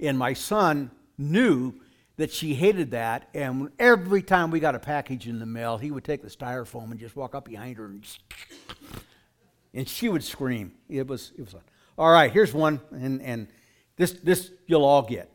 And 0.01 0.19
my 0.19 0.33
son 0.33 0.91
knew 1.19 1.75
that 2.16 2.33
she 2.33 2.55
hated 2.55 2.92
that. 2.92 3.29
And 3.35 3.70
every 3.79 4.22
time 4.22 4.50
we 4.50 4.61
got 4.61 4.74
a 4.74 4.79
package 4.79 5.27
in 5.29 5.38
the 5.38 5.46
mail, 5.46 5.79
he 5.79 5.90
would 5.90 6.05
take 6.05 6.22
the 6.22 6.29
styrofoam 6.29 6.90
and 6.90 7.00
just 7.00 7.16
walk 7.16 7.35
up 7.35 7.44
behind 7.44 7.77
her 7.79 7.87
and, 7.87 8.07
and 9.72 9.88
she 9.88 10.09
would 10.09 10.24
scream. 10.24 10.72
It 10.88 11.07
was, 11.07 11.33
it 11.37 11.42
was, 11.42 11.55
all 11.98 12.11
right, 12.11 12.31
here's 12.31 12.53
one. 12.53 12.81
And, 12.90 13.20
and 13.22 13.48
this, 13.96 14.12
this 14.12 14.50
you'll 14.66 14.85
all 14.85 15.03
get. 15.03 15.31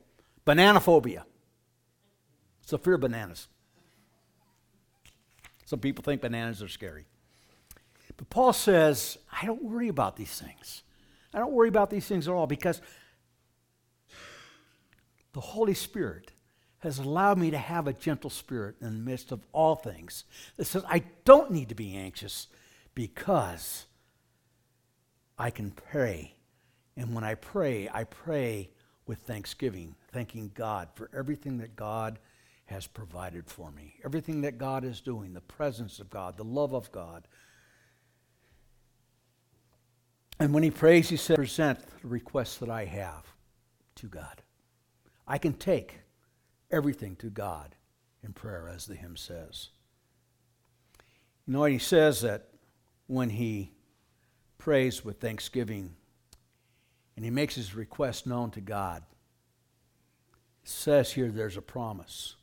Banana 0.45 0.79
phobia. 0.79 1.25
A 2.71 2.77
fear 2.77 2.93
of 2.93 3.01
bananas. 3.01 3.47
Some 5.65 5.79
people 5.79 6.03
think 6.03 6.21
bananas 6.21 6.61
are 6.61 6.67
scary. 6.67 7.05
But 8.15 8.29
Paul 8.29 8.53
says, 8.53 9.17
I 9.31 9.47
don't 9.47 9.63
worry 9.63 9.87
about 9.87 10.15
these 10.15 10.39
things. 10.39 10.83
I 11.33 11.39
don't 11.39 11.51
worry 11.51 11.67
about 11.67 11.89
these 11.89 12.07
things 12.07 12.27
at 12.27 12.31
all 12.31 12.45
because 12.45 12.79
the 15.33 15.39
Holy 15.39 15.73
Spirit 15.73 16.31
has 16.79 16.99
allowed 16.99 17.37
me 17.37 17.51
to 17.51 17.57
have 17.57 17.87
a 17.87 17.93
gentle 17.93 18.29
spirit 18.29 18.75
in 18.81 18.87
the 18.87 19.11
midst 19.11 19.31
of 19.31 19.45
all 19.51 19.75
things 19.75 20.23
that 20.57 20.65
says 20.65 20.83
I 20.87 21.03
don't 21.25 21.51
need 21.51 21.69
to 21.69 21.75
be 21.75 21.95
anxious 21.95 22.47
because 22.95 23.85
I 25.37 25.49
can 25.49 25.71
pray 25.71 26.35
and 26.99 27.15
when 27.15 27.23
I 27.23 27.35
pray, 27.35 27.87
I 27.93 28.03
pray 28.03 28.71
with 29.07 29.19
thanksgiving, 29.19 29.95
thanking 30.11 30.51
God 30.53 30.89
for 30.95 31.09
everything 31.15 31.57
that 31.59 31.77
God 31.77 32.19
has 32.65 32.87
provided 32.87 33.47
for 33.47 33.71
me, 33.71 33.95
everything 34.03 34.41
that 34.41 34.57
God 34.57 34.83
is 34.83 34.99
doing, 34.99 35.33
the 35.33 35.39
presence 35.39 35.99
of 35.99 36.09
God, 36.09 36.35
the 36.35 36.43
love 36.43 36.73
of 36.73 36.91
God. 36.91 37.25
And 40.41 40.53
when 40.53 40.61
he 40.61 40.71
prays, 40.71 41.07
he 41.07 41.15
says, 41.15 41.37
present 41.37 41.79
the 42.01 42.07
requests 42.09 42.57
that 42.57 42.69
I 42.69 42.83
have 42.83 43.25
to 43.95 44.07
God. 44.07 44.41
I 45.25 45.37
can 45.37 45.53
take 45.53 45.99
everything 46.71 47.15
to 47.17 47.27
God 47.27 47.75
in 48.23 48.34
prayer, 48.34 48.69
as 48.69 48.86
the 48.86 48.95
hymn 48.95 49.15
says. 49.15 49.69
You 51.45 51.53
know, 51.53 51.63
he 51.63 51.79
says 51.79 52.21
that 52.21 52.49
when 53.08 53.32
he 53.32 53.71
prays 54.58 55.03
with 55.03 55.19
thanksgiving, 55.19 55.95
and 57.19 57.25
he 57.25 57.32
makes 57.32 57.55
his 57.55 57.75
request 57.75 58.25
known 58.25 58.49
to 58.49 58.62
God. 58.62 59.03
It 60.63 60.69
says 60.69 61.12
here 61.12 61.29
there's 61.29 61.58
a 61.58 61.62
promise. 61.62 62.38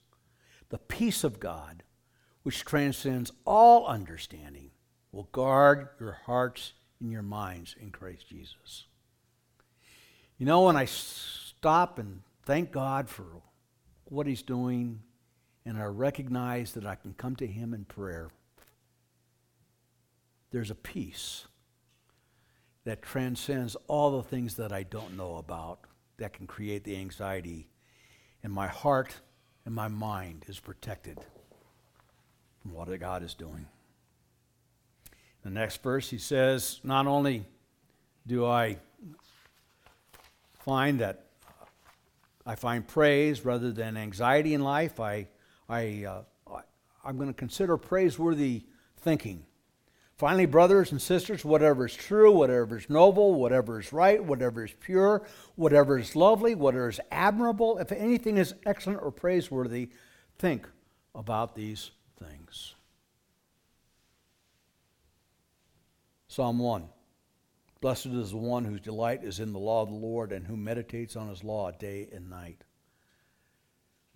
The 0.69 0.77
peace 0.77 1.25
of 1.25 1.41
God, 1.41 1.83
which 2.43 2.63
transcends 2.63 3.33
all 3.47 3.87
understanding, 3.87 4.73
will 5.13 5.31
guard 5.33 5.89
your 5.99 6.19
hearts 6.27 6.75
and 7.01 7.11
your 7.11 7.23
minds 7.23 7.75
in 7.81 7.91
Christ 7.91 8.29
Jesus. 8.29 8.85
You 10.37 10.45
know, 10.45 10.65
when 10.65 10.77
I 10.77 10.85
stop 10.85 11.99
and 11.99 12.21
thank 12.45 12.71
God 12.71 13.09
for 13.09 13.25
what 14.09 14.27
He's 14.27 14.43
doing, 14.43 15.01
and 15.65 15.79
I 15.79 15.85
recognize 15.85 16.73
that 16.73 16.87
I 16.87 16.95
can 16.95 17.15
come 17.15 17.37
to 17.37 17.47
Him 17.47 17.75
in 17.75 17.85
prayer, 17.85 18.31
there's 20.51 20.71
a 20.71 20.77
peace 20.77 21.47
that 22.85 23.03
transcends 23.03 23.77
all 23.89 24.17
the 24.17 24.23
things 24.23 24.55
that 24.55 24.73
I 24.73 24.85
don't 24.85 25.17
know 25.17 25.37
about 25.37 25.81
that 26.19 26.33
can 26.33 26.47
create 26.47 26.85
the 26.85 26.97
anxiety. 26.97 27.69
And 28.43 28.53
my 28.53 28.69
heart 28.69 29.21
and 29.65 29.75
my 29.75 29.89
mind 29.89 30.45
is 30.47 30.61
protected 30.61 31.19
from 32.63 32.73
what 32.73 32.89
God 33.01 33.23
is 33.23 33.35
doing. 33.35 33.67
The 35.43 35.51
next 35.51 35.83
verse, 35.83 36.09
he 36.09 36.19
says, 36.19 36.81
Not 36.83 37.07
only 37.07 37.45
do 38.27 38.47
I 38.47 38.79
find 40.61 41.01
that 41.01 41.26
I 42.47 42.55
find 42.55 42.87
praise 42.87 43.45
rather 43.45 43.73
than 43.73 43.97
anxiety 43.97 44.55
in 44.55 44.63
life, 44.63 45.01
I, 45.01 45.27
I, 45.69 46.05
uh, 46.05 46.61
I'm 47.05 47.17
going 47.17 47.29
to 47.29 47.35
consider 47.35 47.77
praiseworthy 47.77 48.63
thinking. 48.99 49.45
Finally, 50.17 50.47
brothers 50.47 50.93
and 50.93 51.03
sisters, 51.03 51.45
whatever 51.45 51.87
is 51.87 51.95
true, 51.95 52.31
whatever 52.31 52.79
is 52.79 52.89
noble, 52.89 53.35
whatever 53.35 53.81
is 53.81 53.93
right, 53.93 54.25
whatever 54.25 54.65
is 54.65 54.73
pure, 54.81 55.27
whatever 55.57 55.99
is 55.99 56.17
lovely, 56.17 56.55
whatever 56.55 56.89
is 56.89 57.01
admirable, 57.11 57.79
if 57.79 57.91
anything 57.93 58.39
is 58.39 58.55
excellent 58.65 59.03
or 59.03 59.11
praiseworthy, 59.11 59.91
think 60.39 60.69
about 61.15 61.55
these 61.55 61.91
things. 62.19 62.77
Psalm 66.29 66.59
1 66.59 66.89
Blessed 67.81 68.07
is 68.07 68.31
the 68.31 68.37
one 68.37 68.65
whose 68.65 68.81
delight 68.81 69.23
is 69.23 69.39
in 69.39 69.53
the 69.53 69.59
law 69.59 69.83
of 69.83 69.91
the 69.91 69.95
Lord 69.95 70.33
and 70.33 70.47
who 70.47 70.57
meditates 70.57 71.15
on 71.15 71.29
his 71.29 71.45
law 71.45 71.71
day 71.71 72.09
and 72.13 72.31
night. 72.31 72.65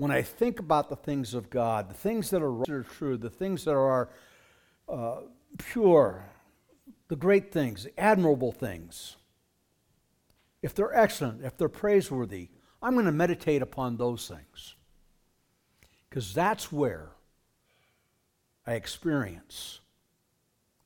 when 0.01 0.11
I 0.11 0.23
think 0.23 0.59
about 0.59 0.89
the 0.89 0.97
things 0.97 1.35
of 1.35 1.51
God, 1.51 1.91
the 1.91 1.95
things 1.95 2.31
that 2.31 2.41
are, 2.41 2.51
right, 2.51 2.71
are 2.71 2.83
true, 2.83 3.19
the 3.19 3.29
things 3.29 3.67
that 3.67 3.75
are 3.75 4.09
uh, 4.89 5.21
pure, 5.59 6.25
the 7.09 7.17
great 7.17 7.53
things, 7.53 7.85
the 7.85 8.01
admirable 8.01 8.51
things, 8.51 9.17
if 10.63 10.75
they're 10.75 10.97
excellent, 10.97 11.45
if 11.45 11.59
they're 11.59 11.69
praiseworthy, 11.69 12.49
I'm 12.81 12.95
going 12.95 13.05
to 13.05 13.13
meditate 13.13 13.61
upon 13.61 13.99
those 13.99 14.27
things. 14.27 14.75
Because 16.09 16.33
that's 16.33 16.73
where 16.73 17.11
I 18.67 18.73
experience 18.75 19.81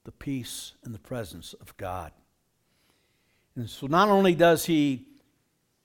the 0.03 0.11
peace 0.13 0.73
and 0.83 0.93
the 0.93 0.99
presence 0.99 1.55
of 1.61 1.77
God. 1.77 2.11
And 3.57 3.71
so 3.71 3.87
not 3.87 4.09
only 4.09 4.35
does 4.35 4.67
he 4.67 5.07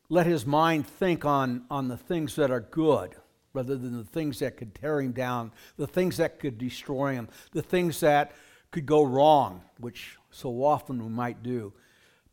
let 0.10 0.26
his 0.26 0.46
mind 0.46 0.88
think 0.88 1.24
on, 1.24 1.66
on 1.70 1.88
the 1.88 1.98
things 1.98 2.36
that 2.36 2.50
are 2.50 2.62
good 2.62 3.16
rather 3.54 3.76
than 3.76 3.98
the 3.98 4.04
things 4.04 4.40
that 4.40 4.58
could 4.58 4.74
tear 4.74 5.02
him 5.02 5.12
down, 5.12 5.52
the 5.78 5.88
things 5.88 6.18
that 6.18 6.40
could 6.40 6.58
destroy 6.58 7.14
him, 7.14 7.30
the 7.52 7.62
things 7.62 8.00
that 8.00 8.32
could 8.72 8.86
go 8.86 9.04
wrong, 9.04 9.62
which 9.80 10.18
so 10.32 10.64
often 10.64 11.04
we 11.04 11.10
might 11.10 11.44
do. 11.44 11.74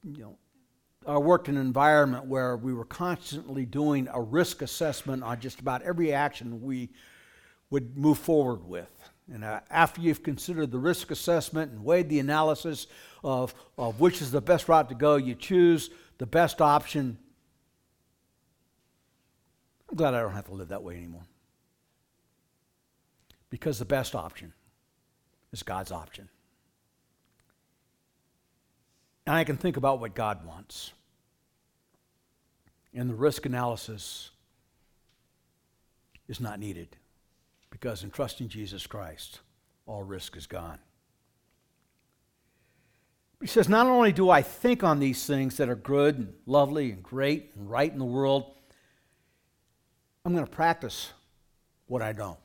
You 0.04 0.22
know, 0.22 0.38
I 1.06 1.18
worked 1.18 1.48
in 1.48 1.56
an 1.56 1.66
environment 1.66 2.26
where 2.26 2.56
we 2.56 2.72
were 2.74 2.84
constantly 2.84 3.64
doing 3.64 4.08
a 4.12 4.20
risk 4.20 4.62
assessment 4.62 5.22
on 5.22 5.40
just 5.40 5.60
about 5.60 5.82
every 5.82 6.12
action 6.12 6.62
we 6.62 6.90
would 7.70 7.96
move 7.96 8.18
forward 8.18 8.64
with. 8.66 8.90
And 9.32 9.44
uh, 9.44 9.60
after 9.70 10.00
you've 10.00 10.22
considered 10.22 10.70
the 10.70 10.78
risk 10.78 11.10
assessment 11.10 11.72
and 11.72 11.84
weighed 11.84 12.08
the 12.08 12.20
analysis 12.20 12.86
of, 13.26 13.54
of 13.76 14.00
which 14.00 14.22
is 14.22 14.30
the 14.30 14.40
best 14.40 14.68
route 14.68 14.88
to 14.88 14.94
go, 14.94 15.16
you 15.16 15.34
choose 15.34 15.90
the 16.16 16.26
best 16.26 16.62
option 16.62 17.18
I'm 19.90 19.96
glad 19.96 20.14
I 20.14 20.20
don't 20.20 20.32
have 20.32 20.46
to 20.46 20.54
live 20.54 20.68
that 20.68 20.82
way 20.82 20.96
anymore. 20.96 21.24
Because 23.50 23.78
the 23.78 23.84
best 23.84 24.14
option 24.14 24.52
is 25.52 25.62
God's 25.62 25.92
option. 25.92 26.28
And 29.26 29.36
I 29.36 29.44
can 29.44 29.56
think 29.56 29.76
about 29.76 30.00
what 30.00 30.14
God 30.14 30.44
wants. 30.44 30.92
And 32.92 33.10
the 33.10 33.14
risk 33.14 33.46
analysis 33.46 34.30
is 36.28 36.40
not 36.40 36.58
needed 36.58 36.96
because 37.70 38.02
in 38.02 38.10
trusting 38.10 38.48
Jesus 38.48 38.86
Christ, 38.86 39.40
all 39.86 40.02
risk 40.02 40.36
is 40.36 40.46
gone. 40.46 40.78
He 43.40 43.46
says, 43.46 43.68
Not 43.68 43.86
only 43.86 44.12
do 44.12 44.30
I 44.30 44.42
think 44.42 44.82
on 44.82 44.98
these 44.98 45.26
things 45.26 45.56
that 45.56 45.68
are 45.68 45.76
good 45.76 46.18
and 46.18 46.34
lovely 46.46 46.90
and 46.90 47.02
great 47.02 47.52
and 47.54 47.70
right 47.70 47.90
in 47.90 47.98
the 47.98 48.04
world, 48.04 48.52
I'm 50.24 50.32
going 50.32 50.44
to 50.44 50.50
practice 50.50 51.12
what 51.86 52.02
I 52.02 52.12
know. 52.12 52.38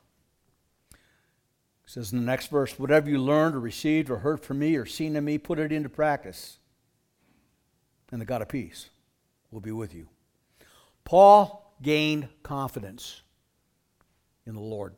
He 0.92 0.98
says 1.88 2.12
in 2.12 2.20
the 2.20 2.26
next 2.26 2.52
verse, 2.52 2.78
whatever 2.78 3.10
you 3.10 3.18
learned 3.18 3.56
or 3.56 3.60
received 3.60 4.10
or 4.10 4.20
heard 4.20 4.42
from 4.42 4.60
me 4.60 4.76
or 4.76 4.86
seen 4.86 5.16
in 5.16 5.26
me, 5.26 5.38
put 5.38 5.60
it 5.60 5.72
into 5.72 5.90
practice. 5.90 6.58
And 8.12 8.22
the 8.22 8.26
God 8.26 8.42
of 8.42 8.50
peace 8.50 8.90
will 9.50 9.62
be 9.62 9.72
with 9.72 9.94
you. 9.96 10.08
Paul 11.06 11.74
gained 11.82 12.28
confidence 12.44 13.22
in 14.46 14.54
the 14.54 14.62
Lord. 14.62 14.94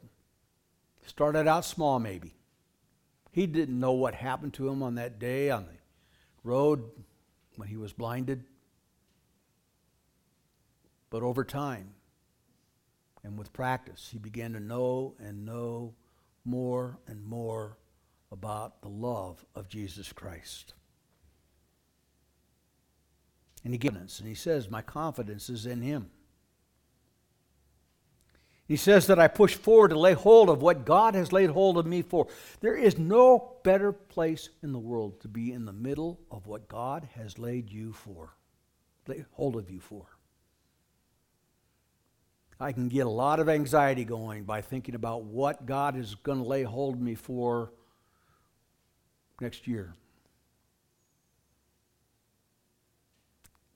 Started 1.05 1.47
out 1.47 1.65
small, 1.65 1.99
maybe. 1.99 2.33
He 3.31 3.47
didn't 3.47 3.79
know 3.79 3.93
what 3.93 4.15
happened 4.15 4.53
to 4.55 4.67
him 4.67 4.83
on 4.83 4.95
that 4.95 5.19
day 5.19 5.49
on 5.49 5.65
the 5.65 5.82
road 6.43 6.83
when 7.55 7.67
he 7.67 7.77
was 7.77 7.93
blinded. 7.93 8.43
But 11.09 11.23
over 11.23 11.43
time, 11.43 11.93
and 13.23 13.37
with 13.37 13.53
practice, 13.53 14.09
he 14.11 14.17
began 14.17 14.53
to 14.53 14.59
know 14.59 15.15
and 15.19 15.45
know 15.45 15.93
more 16.43 16.99
and 17.07 17.23
more 17.23 17.77
about 18.31 18.81
the 18.81 18.89
love 18.89 19.45
of 19.55 19.69
Jesus 19.69 20.11
Christ. 20.11 20.73
And 23.63 23.73
he 23.73 23.77
gives, 23.77 24.19
and 24.19 24.27
he 24.27 24.35
says, 24.35 24.69
My 24.69 24.81
confidence 24.81 25.49
is 25.49 25.65
in 25.65 25.81
him. 25.81 26.09
He 28.65 28.77
says 28.77 29.07
that 29.07 29.19
I 29.19 29.27
push 29.27 29.55
forward 29.55 29.89
to 29.89 29.99
lay 29.99 30.13
hold 30.13 30.49
of 30.49 30.61
what 30.61 30.85
God 30.85 31.15
has 31.15 31.33
laid 31.33 31.49
hold 31.49 31.77
of 31.77 31.85
me 31.85 32.01
for. 32.01 32.27
There 32.61 32.77
is 32.77 32.97
no 32.97 33.55
better 33.63 33.91
place 33.91 34.49
in 34.61 34.71
the 34.71 34.79
world 34.79 35.19
to 35.21 35.27
be 35.27 35.51
in 35.51 35.65
the 35.65 35.73
middle 35.73 36.19
of 36.31 36.47
what 36.47 36.69
God 36.69 37.09
has 37.15 37.37
laid 37.37 37.69
you 37.69 37.91
for, 37.91 38.33
laid 39.05 39.25
hold 39.31 39.57
of 39.57 39.69
you 39.69 39.81
for. 39.81 40.05
I 42.59 42.71
can 42.71 42.87
get 42.87 43.05
a 43.05 43.09
lot 43.09 43.41
of 43.41 43.49
anxiety 43.49 44.05
going 44.05 44.45
by 44.45 44.61
thinking 44.61 44.95
about 44.95 45.23
what 45.23 45.65
God 45.65 45.97
is 45.97 46.15
going 46.15 46.37
to 46.37 46.47
lay 46.47 46.63
hold 46.63 46.95
of 46.95 47.01
me 47.01 47.15
for 47.15 47.73
next 49.41 49.67
year. 49.67 49.93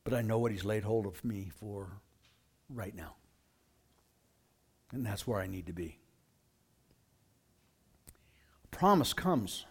But 0.05 0.13
I 0.13 0.21
know 0.21 0.39
what 0.39 0.53
He's 0.53 0.63
laid 0.63 0.83
hold 0.83 1.05
of 1.05 1.25
me 1.25 1.51
for 1.59 1.99
right 2.69 2.95
now. 2.95 3.15
And 4.91 5.05
that's 5.05 5.27
where 5.27 5.39
I 5.39 5.47
need 5.47 5.67
to 5.67 5.73
be. 5.73 5.99
A 8.63 8.75
promise 8.75 9.13
comes 9.13 9.65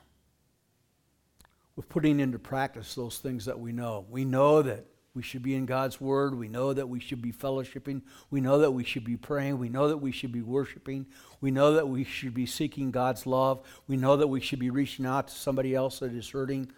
with 1.74 1.88
putting 1.88 2.20
into 2.20 2.38
practice 2.38 2.94
those 2.94 3.18
things 3.18 3.44
that 3.44 3.59
we 3.61 3.72
know. 3.72 4.07
We 4.09 4.24
know 4.24 4.62
that 4.62 4.87
we 5.14 5.22
should 5.22 5.42
be 5.42 5.55
in 5.55 5.64
God's 5.64 5.98
Word. 5.98 6.35
We 6.35 6.48
know 6.48 6.74
that 6.74 6.88
we 6.90 7.00
should 7.00 7.22
be 7.22 7.33
fellowshipping. 7.33 8.02
We 8.31 8.42
know 8.42 8.59
that 8.59 8.72
we 8.72 8.85
should 8.85 9.05
be 9.05 9.16
praying. 9.16 9.59
We 9.59 9.70
know 9.70 9.88
that 9.88 9.96
we 9.96 10.12
should 10.12 10.33
be 10.33 10.42
worshiping. 10.42 11.07
We 11.40 11.50
know 11.50 11.72
that 11.72 11.88
we 11.88 12.05
should 12.05 12.35
be 12.35 12.44
seeking 12.44 12.90
God's 12.90 13.26
love. 13.26 13.62
We 13.88 13.96
know 13.96 14.16
that 14.18 14.26
we 14.26 14.40
should 14.40 14.59
be 14.59 14.68
reaching 14.68 15.07
out 15.07 15.29
to 15.29 15.35
somebody 15.35 15.74
else 15.74 16.00
that 16.00 16.12
is 16.12 16.29
hurting. 16.29 16.70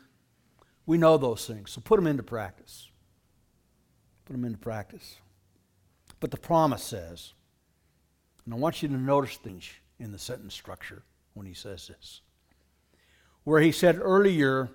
We 0.86 0.98
know 0.98 1.18
those 1.18 1.46
things. 1.46 1.72
So 1.72 1.80
put 1.80 1.96
them 1.96 2.06
into 2.06 2.22
practice. 2.22 2.90
Put 4.24 4.34
them 4.34 4.44
into 4.44 4.58
practice. 4.58 5.16
But 6.20 6.30
the 6.30 6.36
promise 6.36 6.84
says, 6.84 7.32
and 8.48 8.54
I 8.54 8.56
want 8.56 8.80
you 8.80 8.88
to 8.88 8.96
notice 8.96 9.36
things 9.36 9.68
in 9.98 10.10
the 10.10 10.18
sentence 10.18 10.54
structure 10.54 11.02
when 11.34 11.44
he 11.44 11.52
says 11.52 11.86
this. 11.86 12.22
Where 13.44 13.60
he 13.60 13.72
said 13.72 13.98
earlier, 14.00 14.70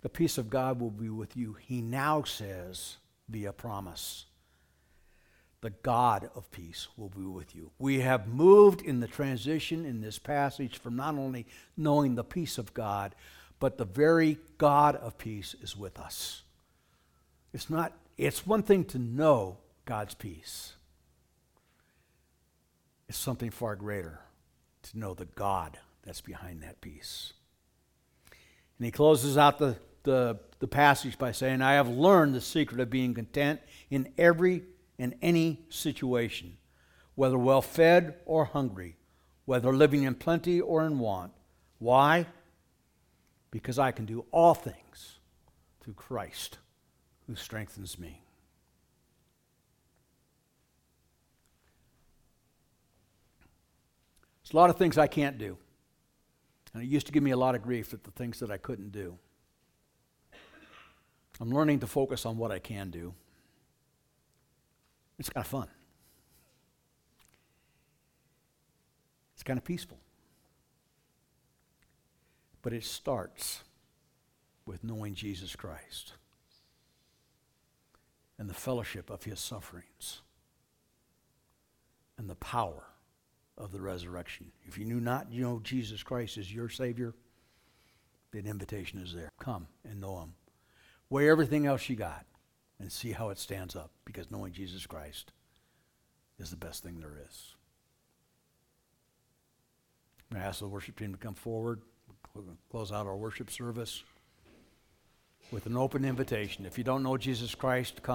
the 0.00 0.08
peace 0.08 0.38
of 0.38 0.50
God 0.50 0.80
will 0.80 0.90
be 0.90 1.08
with 1.08 1.36
you. 1.36 1.56
He 1.60 1.80
now 1.80 2.24
says, 2.24 2.96
via 3.28 3.52
promise, 3.52 4.24
the 5.60 5.70
God 5.70 6.30
of 6.34 6.50
peace 6.50 6.88
will 6.96 7.10
be 7.10 7.22
with 7.22 7.54
you. 7.54 7.70
We 7.78 8.00
have 8.00 8.26
moved 8.26 8.82
in 8.82 8.98
the 8.98 9.06
transition 9.06 9.84
in 9.84 10.00
this 10.00 10.18
passage 10.18 10.80
from 10.80 10.96
not 10.96 11.14
only 11.14 11.46
knowing 11.76 12.16
the 12.16 12.24
peace 12.24 12.58
of 12.58 12.74
God, 12.74 13.14
but 13.60 13.78
the 13.78 13.84
very 13.84 14.38
God 14.58 14.96
of 14.96 15.16
peace 15.16 15.54
is 15.62 15.76
with 15.76 16.00
us. 16.00 16.42
It's 17.52 17.70
not, 17.70 17.92
it's 18.18 18.44
one 18.44 18.64
thing 18.64 18.84
to 18.86 18.98
know 18.98 19.58
God's 19.86 20.14
peace. 20.14 20.74
It's 23.08 23.16
something 23.16 23.50
far 23.50 23.74
greater 23.76 24.20
to 24.82 24.98
know 24.98 25.14
the 25.14 25.24
God 25.24 25.78
that's 26.04 26.20
behind 26.20 26.62
that 26.62 26.80
peace. 26.82 27.32
And 28.78 28.84
he 28.84 28.92
closes 28.92 29.38
out 29.38 29.58
the 29.58 29.78
the, 30.06 30.38
the 30.60 30.68
passage 30.68 31.18
by 31.18 31.32
saying, 31.32 31.60
I 31.60 31.74
have 31.74 31.88
learned 31.88 32.34
the 32.34 32.40
secret 32.40 32.80
of 32.80 32.88
being 32.88 33.12
content 33.12 33.60
in 33.90 34.12
every 34.16 34.62
and 34.98 35.14
any 35.20 35.66
situation, 35.68 36.56
whether 37.16 37.36
well 37.36 37.60
fed 37.60 38.14
or 38.24 38.46
hungry, 38.46 38.96
whether 39.44 39.74
living 39.74 40.04
in 40.04 40.14
plenty 40.14 40.60
or 40.60 40.86
in 40.86 40.98
want. 40.98 41.32
Why? 41.78 42.26
Because 43.50 43.78
I 43.78 43.90
can 43.90 44.06
do 44.06 44.24
all 44.30 44.54
things 44.54 45.18
through 45.80 45.94
Christ 45.94 46.58
who 47.26 47.34
strengthens 47.34 47.98
me. 47.98 48.22
There's 54.46 54.54
a 54.54 54.58
lot 54.58 54.70
of 54.70 54.76
things 54.76 54.96
I 54.96 55.08
can't 55.08 55.38
do. 55.38 55.58
And 56.72 56.80
it 56.80 56.86
used 56.86 57.06
to 57.08 57.12
give 57.12 57.24
me 57.24 57.32
a 57.32 57.36
lot 57.36 57.56
of 57.56 57.62
grief 57.62 57.92
at 57.92 58.04
the 58.04 58.12
things 58.12 58.38
that 58.38 58.48
I 58.48 58.58
couldn't 58.58 58.92
do. 58.92 59.18
I'm 61.40 61.50
learning 61.50 61.80
to 61.80 61.88
focus 61.88 62.24
on 62.24 62.38
what 62.38 62.52
I 62.52 62.60
can 62.60 62.90
do. 62.90 63.12
It's 65.18 65.28
kind 65.28 65.44
of 65.44 65.48
fun. 65.48 65.66
It's 69.34 69.42
kind 69.42 69.58
of 69.58 69.64
peaceful. 69.64 69.98
But 72.62 72.72
it 72.72 72.84
starts 72.84 73.64
with 74.64 74.84
knowing 74.84 75.14
Jesus 75.14 75.56
Christ 75.56 76.12
and 78.38 78.48
the 78.48 78.54
fellowship 78.54 79.10
of 79.10 79.24
his 79.24 79.40
sufferings 79.40 80.20
and 82.16 82.30
the 82.30 82.36
power 82.36 82.84
of 83.58 83.72
the 83.72 83.80
resurrection. 83.80 84.52
If 84.66 84.78
you 84.78 84.84
knew 84.84 85.00
not, 85.00 85.30
you 85.30 85.42
know 85.42 85.60
Jesus 85.62 86.02
Christ 86.02 86.36
is 86.36 86.52
your 86.52 86.68
Savior, 86.68 87.14
the 88.32 88.38
invitation 88.38 89.00
is 89.00 89.14
there. 89.14 89.30
Come 89.38 89.66
and 89.84 90.00
know 90.00 90.20
him. 90.20 90.34
Weigh 91.08 91.30
everything 91.30 91.66
else 91.66 91.88
you 91.88 91.96
got 91.96 92.26
and 92.78 92.92
see 92.92 93.12
how 93.12 93.30
it 93.30 93.38
stands 93.38 93.74
up 93.74 93.90
because 94.04 94.30
knowing 94.30 94.52
Jesus 94.52 94.86
Christ 94.86 95.32
is 96.38 96.50
the 96.50 96.56
best 96.56 96.82
thing 96.82 97.00
there 97.00 97.18
is. 97.26 97.54
I'm 100.30 100.36
going 100.36 100.42
to 100.42 100.48
ask 100.48 100.58
the 100.58 100.68
worship 100.68 100.98
team 100.98 101.12
to 101.12 101.18
come 101.18 101.34
forward, 101.34 101.80
close 102.70 102.92
out 102.92 103.06
our 103.06 103.16
worship 103.16 103.50
service 103.50 104.02
with 105.50 105.66
an 105.66 105.76
open 105.76 106.04
invitation. 106.04 106.66
If 106.66 106.76
you 106.76 106.84
don't 106.84 107.02
know 107.02 107.16
Jesus 107.16 107.54
Christ, 107.54 108.02
come. 108.02 108.14